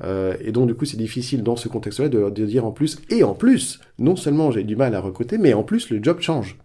[0.04, 3.24] et donc, du coup, c'est difficile dans ce contexte-là de, de dire en plus, et
[3.24, 6.58] en plus, non seulement j'ai du mal à recruter, mais en plus, le job change.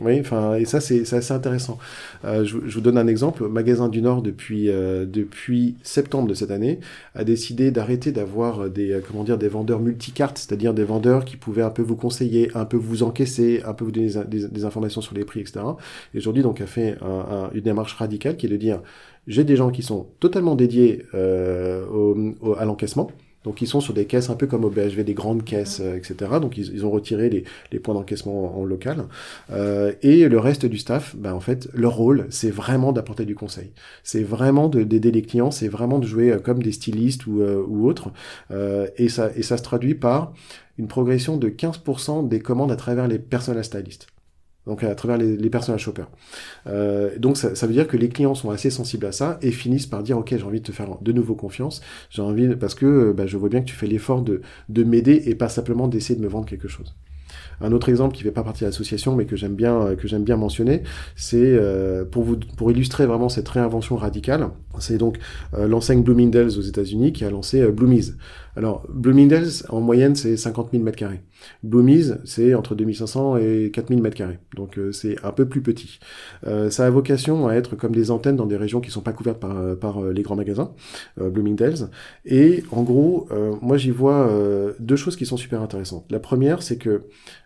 [0.00, 1.76] Oui, enfin, et ça c'est assez intéressant.
[2.24, 3.48] Euh, je, je, vous donne un exemple.
[3.48, 6.78] Magasin du Nord depuis euh, depuis septembre de cette année
[7.16, 11.36] a décidé d'arrêter d'avoir des euh, comment dire des vendeurs multicartes, c'est-à-dire des vendeurs qui
[11.36, 14.64] pouvaient un peu vous conseiller, un peu vous encaisser, un peu vous donner des, des,
[14.64, 15.60] informations sur les prix, etc.
[16.14, 18.80] Et aujourd'hui donc a fait un, un, une démarche radicale qui est de dire
[19.26, 23.10] j'ai des gens qui sont totalement dédiés euh, au, à l'encaissement
[23.44, 25.96] donc ils sont sur des caisses un peu comme au BHV, des grandes caisses, euh,
[25.96, 26.32] etc.
[26.40, 29.04] Donc ils, ils, ont retiré les, les points d'encaissement en, local.
[29.50, 33.34] Euh, et le reste du staff, ben, en fait, leur rôle, c'est vraiment d'apporter du
[33.34, 33.72] conseil.
[34.04, 37.64] C'est vraiment d'aider les clients, c'est vraiment de jouer euh, comme des stylistes ou, euh,
[37.66, 38.10] ou autres.
[38.50, 40.32] Euh, et, ça, et ça se traduit par
[40.78, 44.06] une progression de 15% des commandes à travers les personnels stylistes
[44.70, 46.08] donc à travers les, personnages shoppers.
[46.68, 49.88] Euh, donc ça, veut dire que les clients sont assez sensibles à ça et finissent
[49.88, 53.10] par dire ok j'ai envie de te faire de nouveau confiance, j'ai envie parce que
[53.10, 56.14] bah, je vois bien que tu fais l'effort de, de m'aider et pas simplement d'essayer
[56.14, 56.94] de me vendre quelque chose.
[57.60, 60.24] Un autre exemple qui fait pas partie de l'association, mais que j'aime bien, que j'aime
[60.24, 60.82] bien mentionner,
[61.14, 64.48] c'est euh, pour vous, pour illustrer vraiment cette réinvention radicale.
[64.78, 65.18] C'est donc
[65.54, 68.12] euh, l'enseigne Bloomingdale's aux États-Unis qui a lancé euh, Bloomies.
[68.60, 71.22] Alors Bloomingdale's en moyenne c'est 50 000 mètres carrés.
[71.62, 74.38] Bloomies c'est entre 2500 et 4000 mètres carrés.
[74.54, 75.98] Donc euh, c'est un peu plus petit.
[76.46, 79.14] Euh, ça a vocation à être comme des antennes dans des régions qui sont pas
[79.14, 80.74] couvertes par, euh, les grands magasins,
[81.16, 81.86] Bloomingdale's.
[82.26, 83.28] Et en gros,
[83.62, 84.30] moi j'y vois
[84.78, 86.04] deux choses qui sont super intéressantes.
[86.10, 87.04] La première c'est que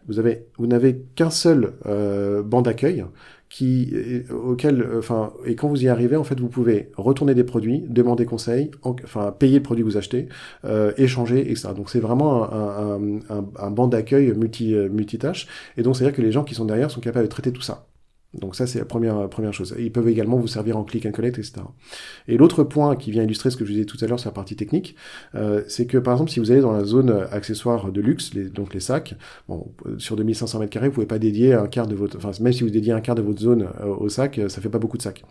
[0.08, 1.74] vous n'avez qu'un seul
[2.44, 3.04] banc d'accueil
[3.54, 3.94] qui
[4.30, 8.24] auquel enfin et quand vous y arrivez en fait vous pouvez retourner des produits demander
[8.26, 10.28] conseil enfin payer le produit que vous achetez
[10.64, 15.46] euh, échanger etc donc c'est vraiment un, un, un, un banc d'accueil multi multitâche.
[15.76, 17.52] Et donc c'est à dire que les gens qui sont derrière sont capables de traiter
[17.52, 17.86] tout ça
[18.40, 19.74] donc ça, c'est la première, première chose.
[19.78, 21.62] ils peuvent également vous servir en click and collect, etc.
[22.28, 24.34] Et l'autre point qui vient illustrer ce que je disais tout à l'heure sur la
[24.34, 24.96] partie technique,
[25.34, 28.74] euh, c'est que par exemple, si vous allez dans la zone accessoire de luxe, donc
[28.74, 29.14] les sacs,
[29.48, 29.68] bon,
[29.98, 32.62] sur 2500 mètres carrés, vous pouvez pas dédier un quart de votre, enfin même si
[32.62, 35.02] vous dédiez un quart de votre zone euh, au sac, ça fait pas beaucoup de
[35.02, 35.24] sacs.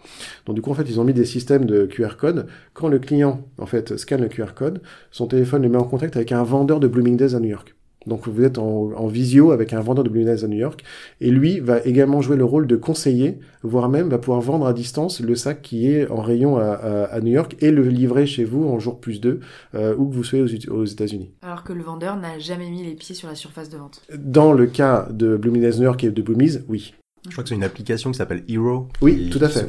[0.45, 2.47] Donc du coup, en fait, ils ont mis des systèmes de QR code.
[2.73, 6.15] Quand le client, en fait, scanne le QR code, son téléphone le met en contact
[6.15, 7.75] avec un vendeur de Bloomingdale's à New York.
[8.07, 10.83] Donc vous êtes en, visio avec un vendeur de Bloomingdale's à New York
[11.21, 14.73] et lui va également jouer le rôle de conseiller, voire même va pouvoir vendre à
[14.73, 18.67] distance le sac qui est en rayon à, New York et le livrer chez vous
[18.67, 19.39] en jour plus 2
[19.75, 21.31] euh, où que vous soyez aux, États-Unis.
[21.41, 24.01] Alors que le vendeur n'a jamais mis les pieds sur la surface de vente.
[24.17, 26.93] Dans le cas de Bloomingdale's New York et de Bloomies, oui.
[27.25, 28.89] Je crois que c'est une application qui s'appelle Hero.
[29.01, 29.67] Oui, tout à fait.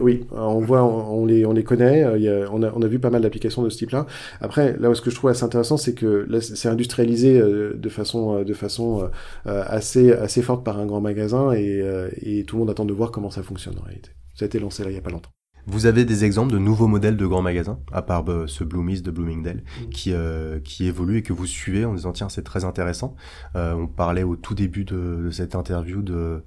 [0.00, 2.06] Oui, on voit, on, les, on les connaît.
[2.16, 4.06] Il y a, on, a, on a vu pas mal d'applications de ce type-là.
[4.40, 7.88] Après, là, ce que je trouve assez intéressant, c'est que là, c'est industrialisé euh, de
[7.88, 9.08] façon, euh, de façon
[9.46, 11.82] euh, assez, assez forte par un grand magasin et,
[12.20, 14.10] et tout le monde attend de voir comment ça fonctionne en réalité.
[14.34, 15.30] Ça a été lancé là il y a pas longtemps.
[15.66, 19.02] Vous avez des exemples de nouveaux modèles de grands magasins, à part bah, ce Bloomies
[19.02, 19.88] de Bloomingdale, mm.
[19.90, 23.14] qui, euh, qui évolue et que vous suivez en disant tiens c'est très intéressant.
[23.56, 26.42] Euh, on parlait au tout début de, de cette interview de,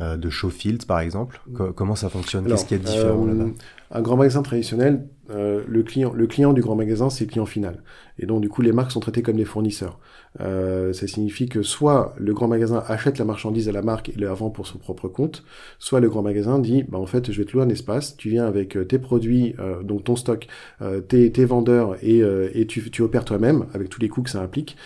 [0.00, 1.40] euh, de Showfield par exemple.
[1.46, 1.72] Mm.
[1.74, 2.46] comment ça fonctionne?
[2.46, 3.50] Qu'est-ce qui est différent là-bas?
[3.92, 7.46] un grand magasin traditionnel, euh, le, client, le client du grand magasin, c'est le client
[7.46, 7.82] final.
[8.18, 9.98] Et donc, du coup, les marques sont traitées comme des fournisseurs.
[10.40, 14.14] Euh, ça signifie que soit le grand magasin achète la marchandise à la marque et
[14.16, 15.42] la vend pour son propre compte,
[15.80, 18.28] soit le grand magasin dit, bah, en fait, je vais te louer un espace, tu
[18.28, 20.46] viens avec euh, tes produits, euh, donc ton stock,
[20.82, 22.20] euh, tes, tes, vendeurs, et,
[22.54, 24.76] et tu, tu opères toi-même, avec tous les coûts que ça implique,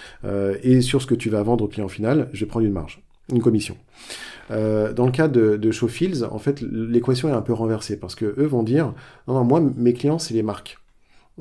[0.62, 3.02] et sur ce que tu vas vendre au client final, je vais prendre une marge,
[3.30, 3.76] une commission.
[4.50, 8.14] Euh, dans le cas de, de Showfields, en fait, l'équation est un peu renversée parce
[8.14, 8.92] que eux vont dire
[9.28, 10.78] non, non, moi, mes clients, c'est les marques.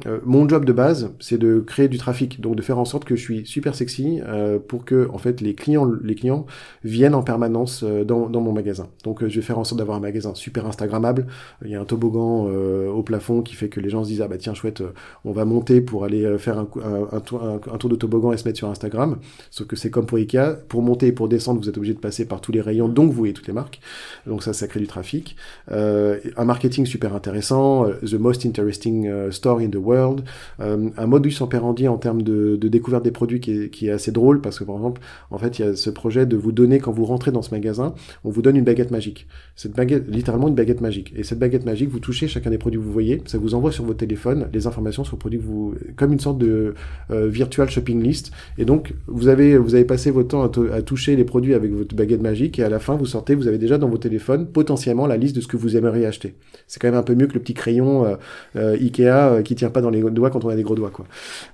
[0.07, 3.05] Euh, mon job de base, c'est de créer du trafic, donc de faire en sorte
[3.05, 6.47] que je suis super sexy euh, pour que en fait les clients, les clients
[6.83, 8.87] viennent en permanence euh, dans, dans, mon magasin.
[9.03, 11.27] Donc je vais faire en sorte d'avoir un magasin super instagrammable.
[11.63, 14.27] Il y a un toboggan au plafond qui fait que les gens se disent ah
[14.27, 14.83] bah tiens chouette,
[15.25, 16.67] on va monter pour aller faire un,
[17.11, 19.17] un, tour, un, tour de toboggan et se mettre sur Instagram.
[19.51, 21.99] Sauf que c'est comme pour Ikea, pour monter et pour descendre, vous êtes obligé de
[21.99, 23.79] passer par tous les rayons, donc vous voyez toutes les marques.
[24.25, 25.35] Donc ça, ça crée du trafic.
[25.69, 30.23] un marketing super intéressant, the most interesting store in the world,
[30.59, 34.59] euh, un modus operandi en termes de, découverte des produits qui est, assez drôle parce
[34.59, 37.05] que par exemple, en fait, il y a ce projet de vous donner quand vous
[37.05, 37.93] rentrez dans ce magasin,
[38.23, 39.27] on vous donne une baguette magique.
[39.55, 41.13] Cette baguette, littéralement une baguette magique.
[41.15, 43.71] Et cette baguette magique, vous touchez chacun des produits que vous voyez, ça vous envoie
[43.71, 46.73] sur votre téléphone les informations sur le produit que vous, comme une sorte de
[47.11, 48.31] euh, virtual shopping list.
[48.57, 51.95] Et donc, vous avez, vous avez passé votre temps à, toucher les produits avec votre
[51.95, 55.07] baguette magique et à la fin, vous sortez, vous avez déjà dans vos téléphones potentiellement
[55.07, 56.35] la liste de ce que vous aimeriez acheter.
[56.67, 58.17] C'est quand même un peu mieux que le petit crayon
[58.55, 61.05] euh, Ikea qui tient pas dans les doigts quand on a des gros doigts, quoi.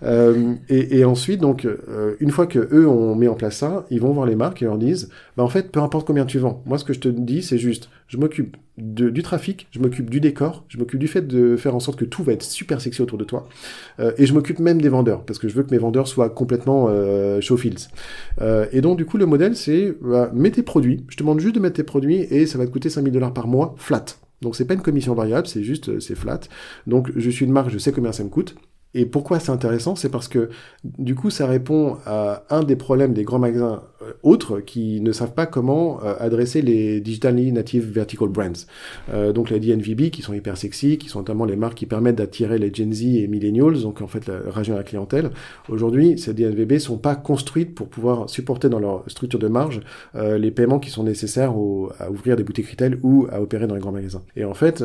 [0.03, 3.99] Euh, et, ensuite, donc, euh, une fois que eux ont mis en place ça, ils
[3.99, 6.61] vont voir les marques et leur disent, bah en fait, peu importe combien tu vends.
[6.65, 10.21] Moi, ce que je te dis, c'est juste, je m'occupe du trafic, je m'occupe du
[10.21, 13.01] décor, je m'occupe du fait de faire en sorte que tout va être super sexy
[13.01, 13.49] autour de toi,
[13.99, 16.29] euh, et je m'occupe même des vendeurs parce que je veux que mes vendeurs soient
[16.29, 16.89] complètement
[17.41, 17.89] show fields.
[18.41, 21.03] Euh, et donc du coup, le modèle, c'est bah, mets tes produits.
[21.09, 23.33] Je te demande juste de mettre tes produits et ça va te coûter 5000 dollars
[23.33, 24.05] par mois flat.
[24.41, 26.39] Donc c'est pas une commission variable, c'est juste euh, c'est flat.
[26.87, 28.55] Donc je suis une marque, je sais combien ça me coûte.
[28.95, 30.49] Et pourquoi c'est intéressant C'est parce que
[30.83, 35.11] du coup, ça répond à un des problèmes des grands magasins euh, autres qui ne
[35.11, 38.65] savent pas comment euh, adresser les digitally native vertical brands.
[39.13, 42.15] Euh, donc les DNVB qui sont hyper sexy, qui sont notamment les marques qui permettent
[42.15, 45.29] d'attirer les Gen Z et millennials, donc en fait la région à la clientèle.
[45.67, 49.81] Aujourd'hui, ces DNVB sont pas construites pour pouvoir supporter dans leur structure de marge
[50.15, 51.51] les paiements qui sont nécessaires
[51.99, 54.21] à ouvrir des boutiques retail ou à opérer dans les grands magasins.
[54.35, 54.83] Et en fait,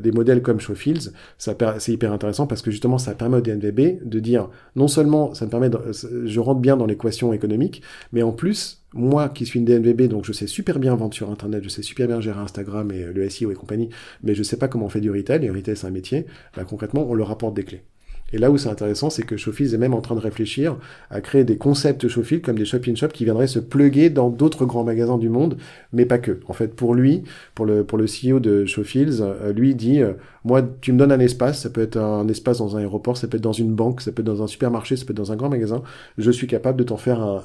[0.00, 4.48] des modèles comme Showfields, c'est hyper intéressant parce que justement ça permet DNVB de dire
[4.76, 5.78] non seulement ça me permet, de,
[6.24, 10.24] je rentre bien dans l'équation économique, mais en plus, moi qui suis une DNVB, donc
[10.24, 13.28] je sais super bien vendre sur Internet, je sais super bien gérer Instagram et le
[13.28, 13.88] SEO et compagnie,
[14.22, 16.26] mais je sais pas comment on fait du retail, et retail c'est un métier,
[16.56, 17.82] bah, concrètement on leur apporte des clés.
[18.32, 20.76] Et là où c'est intéressant, c'est que Showfields est même en train de réfléchir
[21.10, 24.84] à créer des concepts Showfields comme des shop-in-shop qui viendraient se pluguer dans d'autres grands
[24.84, 25.56] magasins du monde,
[25.92, 26.40] mais pas que.
[26.46, 30.14] En fait, pour lui, pour le, pour le CEO de Showfields, euh, lui dit, euh,
[30.44, 33.28] moi, tu me donnes un espace, ça peut être un espace dans un aéroport, ça
[33.28, 35.32] peut être dans une banque, ça peut être dans un supermarché, ça peut être dans
[35.32, 35.82] un grand magasin,
[36.18, 37.42] je suis capable de t'en faire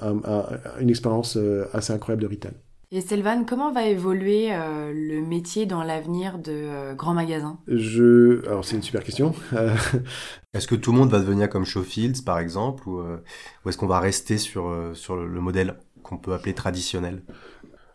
[0.79, 2.53] une expérience euh, assez incroyable de retail.
[2.89, 8.45] Et Sylvain, comment va évoluer euh, le métier dans l'avenir de euh, grands magasins Je,
[8.47, 9.33] alors c'est une super question.
[10.53, 13.17] est-ce que tout le monde va devenir comme Showfields par exemple, ou, euh,
[13.65, 17.23] ou est-ce qu'on va rester sur sur le modèle qu'on peut appeler traditionnel?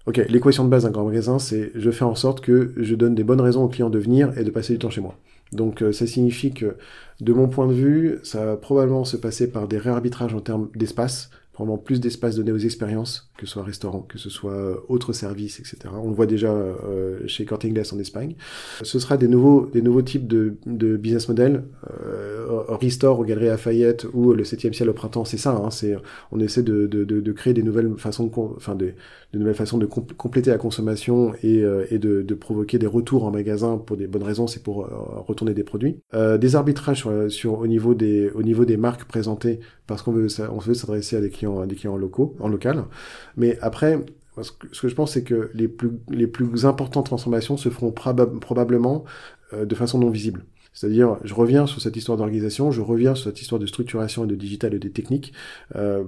[0.05, 3.15] Ok, l'équation de base d'un grand magasin, c'est je fais en sorte que je donne
[3.15, 5.15] des bonnes raisons aux clients de venir et de passer du temps chez moi.
[5.53, 6.77] Donc ça signifie que,
[7.21, 10.69] de mon point de vue, ça va probablement se passer par des réarbitrages en termes
[10.75, 14.77] d'espace, probablement plus d'espace donné aux expériences, que ce soit restaurant, que ce soit euh,
[14.89, 15.79] autres services, etc.
[15.93, 18.35] On le voit déjà euh, chez Corte en Espagne.
[18.83, 20.57] Ce sera des nouveaux, des nouveaux types de,
[20.97, 21.65] business model.
[22.05, 25.51] Euh, Restore aux Galeries Lafayette ou le 7e ciel au printemps, c'est ça.
[25.51, 25.69] Hein,
[26.31, 28.77] on essaie de, créer des nouvelles façons, de, enfin
[29.33, 33.25] de nouvelles façons de compléter la consommation et, euh, et de, de, provoquer des retours
[33.25, 34.89] en magasin pour des bonnes raisons, c'est pour
[35.27, 36.01] retourner des produits.
[36.13, 40.29] des arbitrages sur, sur, au niveau des, au niveau des marques présentées parce qu'on veut,
[40.51, 42.85] on veut s'adresser à des clients, à des clients locaux, en local.
[43.37, 43.99] Mais après,
[44.41, 49.05] ce que, je pense, c'est que les plus, les plus importantes transformations se feront probablement
[49.53, 50.45] euh, de façon non visible.
[50.73, 54.27] C'est-à-dire, je reviens sur cette histoire d'organisation, je reviens sur cette histoire de structuration et
[54.27, 55.33] de digital et des techniques.
[55.77, 56.05] Euh,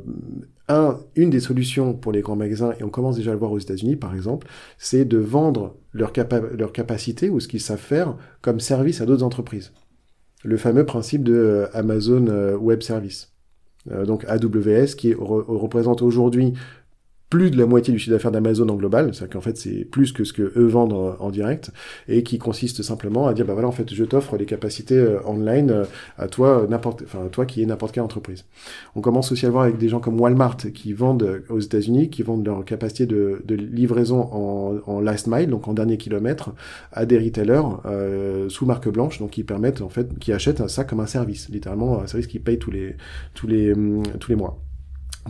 [0.68, 3.53] un, une des solutions pour les grands magasins, et on commence déjà à le voir
[3.53, 4.46] aux États-Unis par exemple,
[4.79, 6.12] c'est de vendre leur,
[6.57, 9.72] leur capacité ou ce qu'ils savent faire comme service à d'autres entreprises.
[10.42, 13.35] Le fameux principe de euh, Amazon Web Service.
[13.90, 16.55] Euh, donc AWS, qui représente aujourd'hui
[17.35, 20.12] plus de la moitié du chiffre d'affaires d'Amazon en global, c'est-à-dire qu'en fait c'est plus
[20.12, 21.73] que ce que eux vendent en, direct,
[22.07, 25.18] et qui consiste simplement à dire bah voilà en fait je t'offre les capacités euh,
[25.27, 25.85] online euh,
[26.16, 28.44] à toi n'importe, enfin à toi qui est n'importe quelle entreprise.
[28.94, 32.23] On commence aussi à voir avec des gens comme Walmart qui vendent aux États-Unis, qui
[32.23, 36.53] vendent leur capacité de, de livraison en, en, last mile, donc en dernier kilomètre,
[36.92, 40.85] à des retailers euh, sous marque blanche, donc qui permettent en fait, qui achètent ça
[40.85, 42.94] comme un service, littéralement un service qui paye tous les
[43.35, 44.61] tous les hum, tous les mois.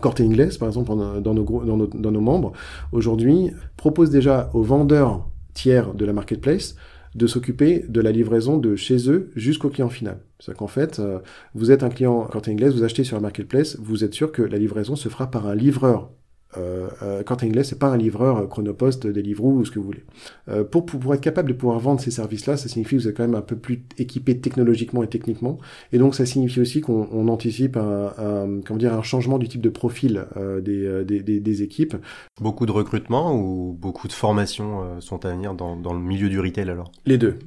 [0.00, 2.52] Corte Inglés, par exemple, dans nos, membres,
[2.92, 6.74] aujourd'hui, propose déjà aux vendeurs tiers de la marketplace
[7.14, 10.18] de s'occuper de la livraison de chez eux jusqu'au client final.
[10.40, 11.20] C'est-à-dire qu'en fait, euh,
[11.54, 14.42] vous êtes un client Corte Inglés, vous achetez sur la marketplace, vous êtes sûr que
[14.42, 16.10] la livraison se fera par un livreur
[16.56, 20.04] Euh, euh, Quentin Inglés, c'est pas un livreur Chronopost, Deliveroo ou ce que vous voulez.
[20.48, 23.16] Euh, pour, pour être capable de pouvoir vendre ces services-là, ça signifie que vous êtes
[23.16, 25.58] quand même un peu plus équipé technologiquement et techniquement.
[25.92, 29.62] Et donc, ça signifie aussi qu'on anticipe un, un, comment dire, un changement du type
[29.62, 30.26] de profil
[30.62, 31.96] des, des, des, des, équipes.
[32.40, 36.40] Beaucoup de recrutement ou beaucoup de formations sont à venir dans, dans le milieu du
[36.40, 36.90] retail alors?
[37.06, 37.38] Les deux.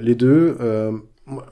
[0.00, 0.56] les deux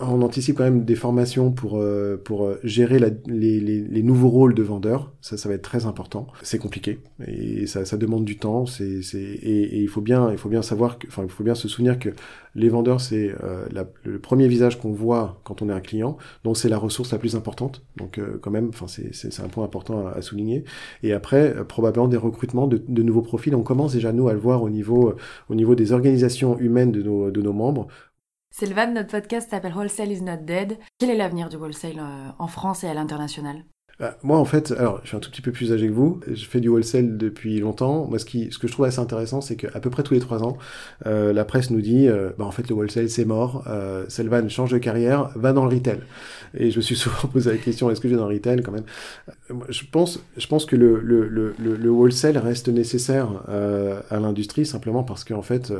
[0.00, 4.02] on anticipe quand même des formations pour euh, pour euh, gérer la, les, les, les,
[4.02, 5.12] nouveaux rôles de vendeurs.
[5.20, 6.26] Ça, ça va être très important.
[6.42, 8.66] C'est compliqué et ça, ça demande du temps.
[8.66, 11.54] C'est c'est et, il faut bien il faut bien savoir que enfin il faut bien
[11.54, 12.10] se souvenir que
[12.54, 13.66] les vendeurs c'est euh,
[14.04, 16.16] le premier visage qu'on voit quand on est un client.
[16.44, 17.82] Donc c'est la ressource la plus importante.
[17.96, 20.64] Donc euh, quand même enfin c'est c'est un point important à, à, souligner.
[21.02, 23.54] Et après probablement des recrutements de, de, nouveaux profils.
[23.54, 25.14] On commence déjà nous à le voir au niveau
[25.48, 27.88] au niveau des organisations humaines de nos de nos membres
[28.52, 30.78] Sylvain, notre podcast s'appelle Wholesale is not dead.
[30.98, 33.64] Quel est l'avenir du wholesale euh, en France et à l'international?
[34.00, 36.20] Bah, moi, en fait, alors, je suis un tout petit peu plus âgé que vous.
[36.26, 38.06] Je fais du wholesale depuis longtemps.
[38.06, 40.20] Moi, ce, qui, ce que je trouve assez intéressant, c'est qu'à peu près tous les
[40.20, 40.56] trois ans,
[41.04, 43.64] euh, la presse nous dit, euh, bah, en fait, le wholesale, c'est mort.
[43.66, 46.00] Euh, Selvan change de carrière, va dans le retail.
[46.54, 48.62] Et je me suis souvent posé la question, est-ce que je vais dans le retail
[48.62, 48.84] quand même?
[49.50, 54.18] Euh, Je pense, je pense que le, le, le, le wholesale reste nécessaire euh, à
[54.18, 55.72] l'industrie simplement parce qu'en fait,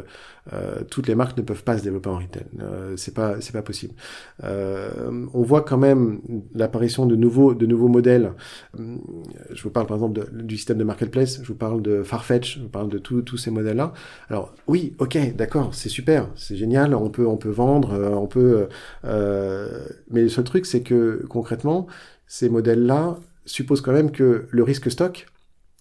[0.53, 2.45] euh, toutes les marques ne peuvent pas se développer en retail.
[2.97, 3.95] C'est pas, c'est pas possible.
[4.43, 6.21] on voit quand même
[6.55, 8.97] l'apparition de nouveaux, de nouveaux modèles euh,
[9.53, 12.63] je vous parle par exemple du système de marketplace, je vous parle de Farfetch, je
[12.63, 13.93] vous parle de tous ces modèles-là.
[14.29, 18.27] Alors oui, ok, d'accord, c'est super, c'est génial, on peut, on peut vendre, euh, on
[18.27, 18.69] peut.
[19.05, 21.87] Euh, mais le seul truc, c'est que concrètement,
[22.27, 25.27] ces modèles-là supposent quand même que le risque stock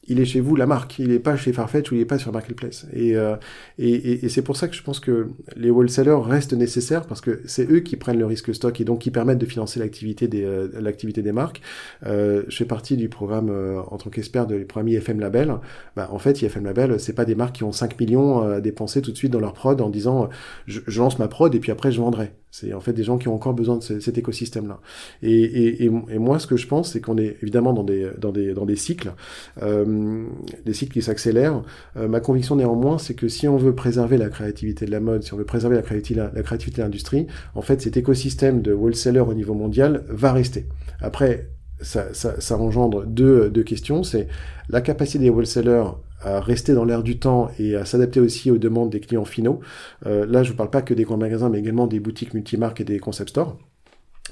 [0.10, 2.18] il est chez vous la marque, il n'est pas chez Farfetch ou il n'est pas
[2.18, 2.88] sur Marketplace.
[2.94, 3.36] Et, euh,
[3.78, 7.42] et, et, c'est pour ça que je pense que les wholesalers restent nécessaires parce que
[7.46, 10.44] c'est eux qui prennent le risque stock et donc qui permettent de financer l'activité des,
[10.44, 11.62] euh, des marques.
[12.06, 15.56] Euh, je fais partie du programme euh, en tant qu'expert de premier IFM Label.
[15.96, 19.02] Bah, en fait, IFM Label, c'est pas des marques qui ont 5 millions à dépenser
[19.02, 20.30] tout de suite dans leur prod en disant
[20.66, 22.34] je, je lance ma prod et puis après je vendrai.
[22.52, 24.80] C'est en fait des gens qui ont encore besoin de cet écosystème-là.
[25.22, 28.32] Et, et, et, moi, ce que je pense, c'est qu'on est évidemment dans des, dans
[28.32, 29.14] des, dans des cycles,
[29.62, 30.26] euh,
[30.66, 31.62] des cycles qui s'accélèrent.
[31.96, 35.24] Euh, ma conviction néanmoins, c'est que si on veut préserver la créativité de la mode,
[35.24, 38.74] si on veut préserver la créativité, la, créativité de l'industrie, en fait, cet écosystème de
[38.74, 40.66] wholesaler au niveau mondial va rester.
[41.02, 41.50] Après,
[41.82, 44.04] ça, ça, ça engendre deux, deux questions.
[44.04, 44.28] C'est
[44.70, 45.92] la capacité des wholesalers
[46.22, 49.60] à rester dans l'air du temps et à s'adapter aussi aux demandes des clients finaux.
[50.06, 52.34] Euh, là, je ne vous parle pas que des grands magasins, mais également des boutiques
[52.34, 53.58] multimarques et des concept stores.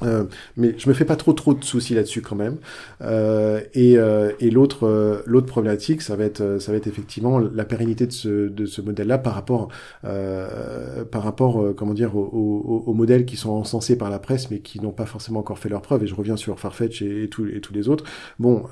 [0.04, 0.26] Euh,
[0.56, 2.58] mais je me fais pas trop trop de soucis là-dessus quand même.
[3.02, 7.40] Euh, et, euh, et l'autre euh, l'autre problématique, ça va être ça va être effectivement
[7.40, 9.70] la pérennité de ce de ce modèle-là par rapport
[10.06, 14.52] euh, par rapport comment dire aux, aux, aux, modèles qui sont encensés par la presse
[14.52, 16.04] mais qui n'ont pas forcément encore fait leur preuve.
[16.04, 18.04] Et je reviens sur Farfetch et, et, tout, et tous les autres.
[18.40, 18.64] Bon,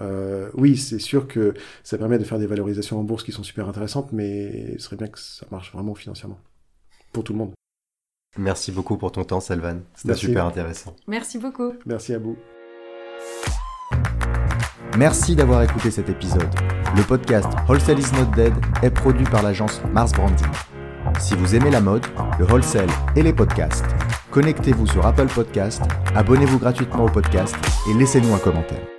[0.54, 1.54] oui, c'est sûr que
[1.84, 4.96] ça permet de faire des valorisations en bourse qui sont super intéressantes, mais ce serait
[4.96, 6.40] bien que ça marche vraiment financièrement
[7.12, 7.65] pour tout le monde.
[8.38, 9.80] Merci beaucoup pour ton temps, Salvan.
[9.94, 10.96] C'était super intéressant.
[11.08, 11.74] Merci beaucoup.
[11.86, 12.38] Merci à vous.
[14.98, 16.48] Merci d'avoir écouté cet épisode.
[16.96, 20.48] Le podcast Wholesale is not dead est produit par l'agence Mars Branding.
[21.20, 22.06] Si vous aimez la mode,
[22.40, 23.86] le wholesale et les podcasts,
[24.32, 25.82] connectez-vous sur Apple Podcast,
[26.16, 27.56] abonnez-vous gratuitement au podcast
[27.90, 28.95] et laissez-nous un commentaire.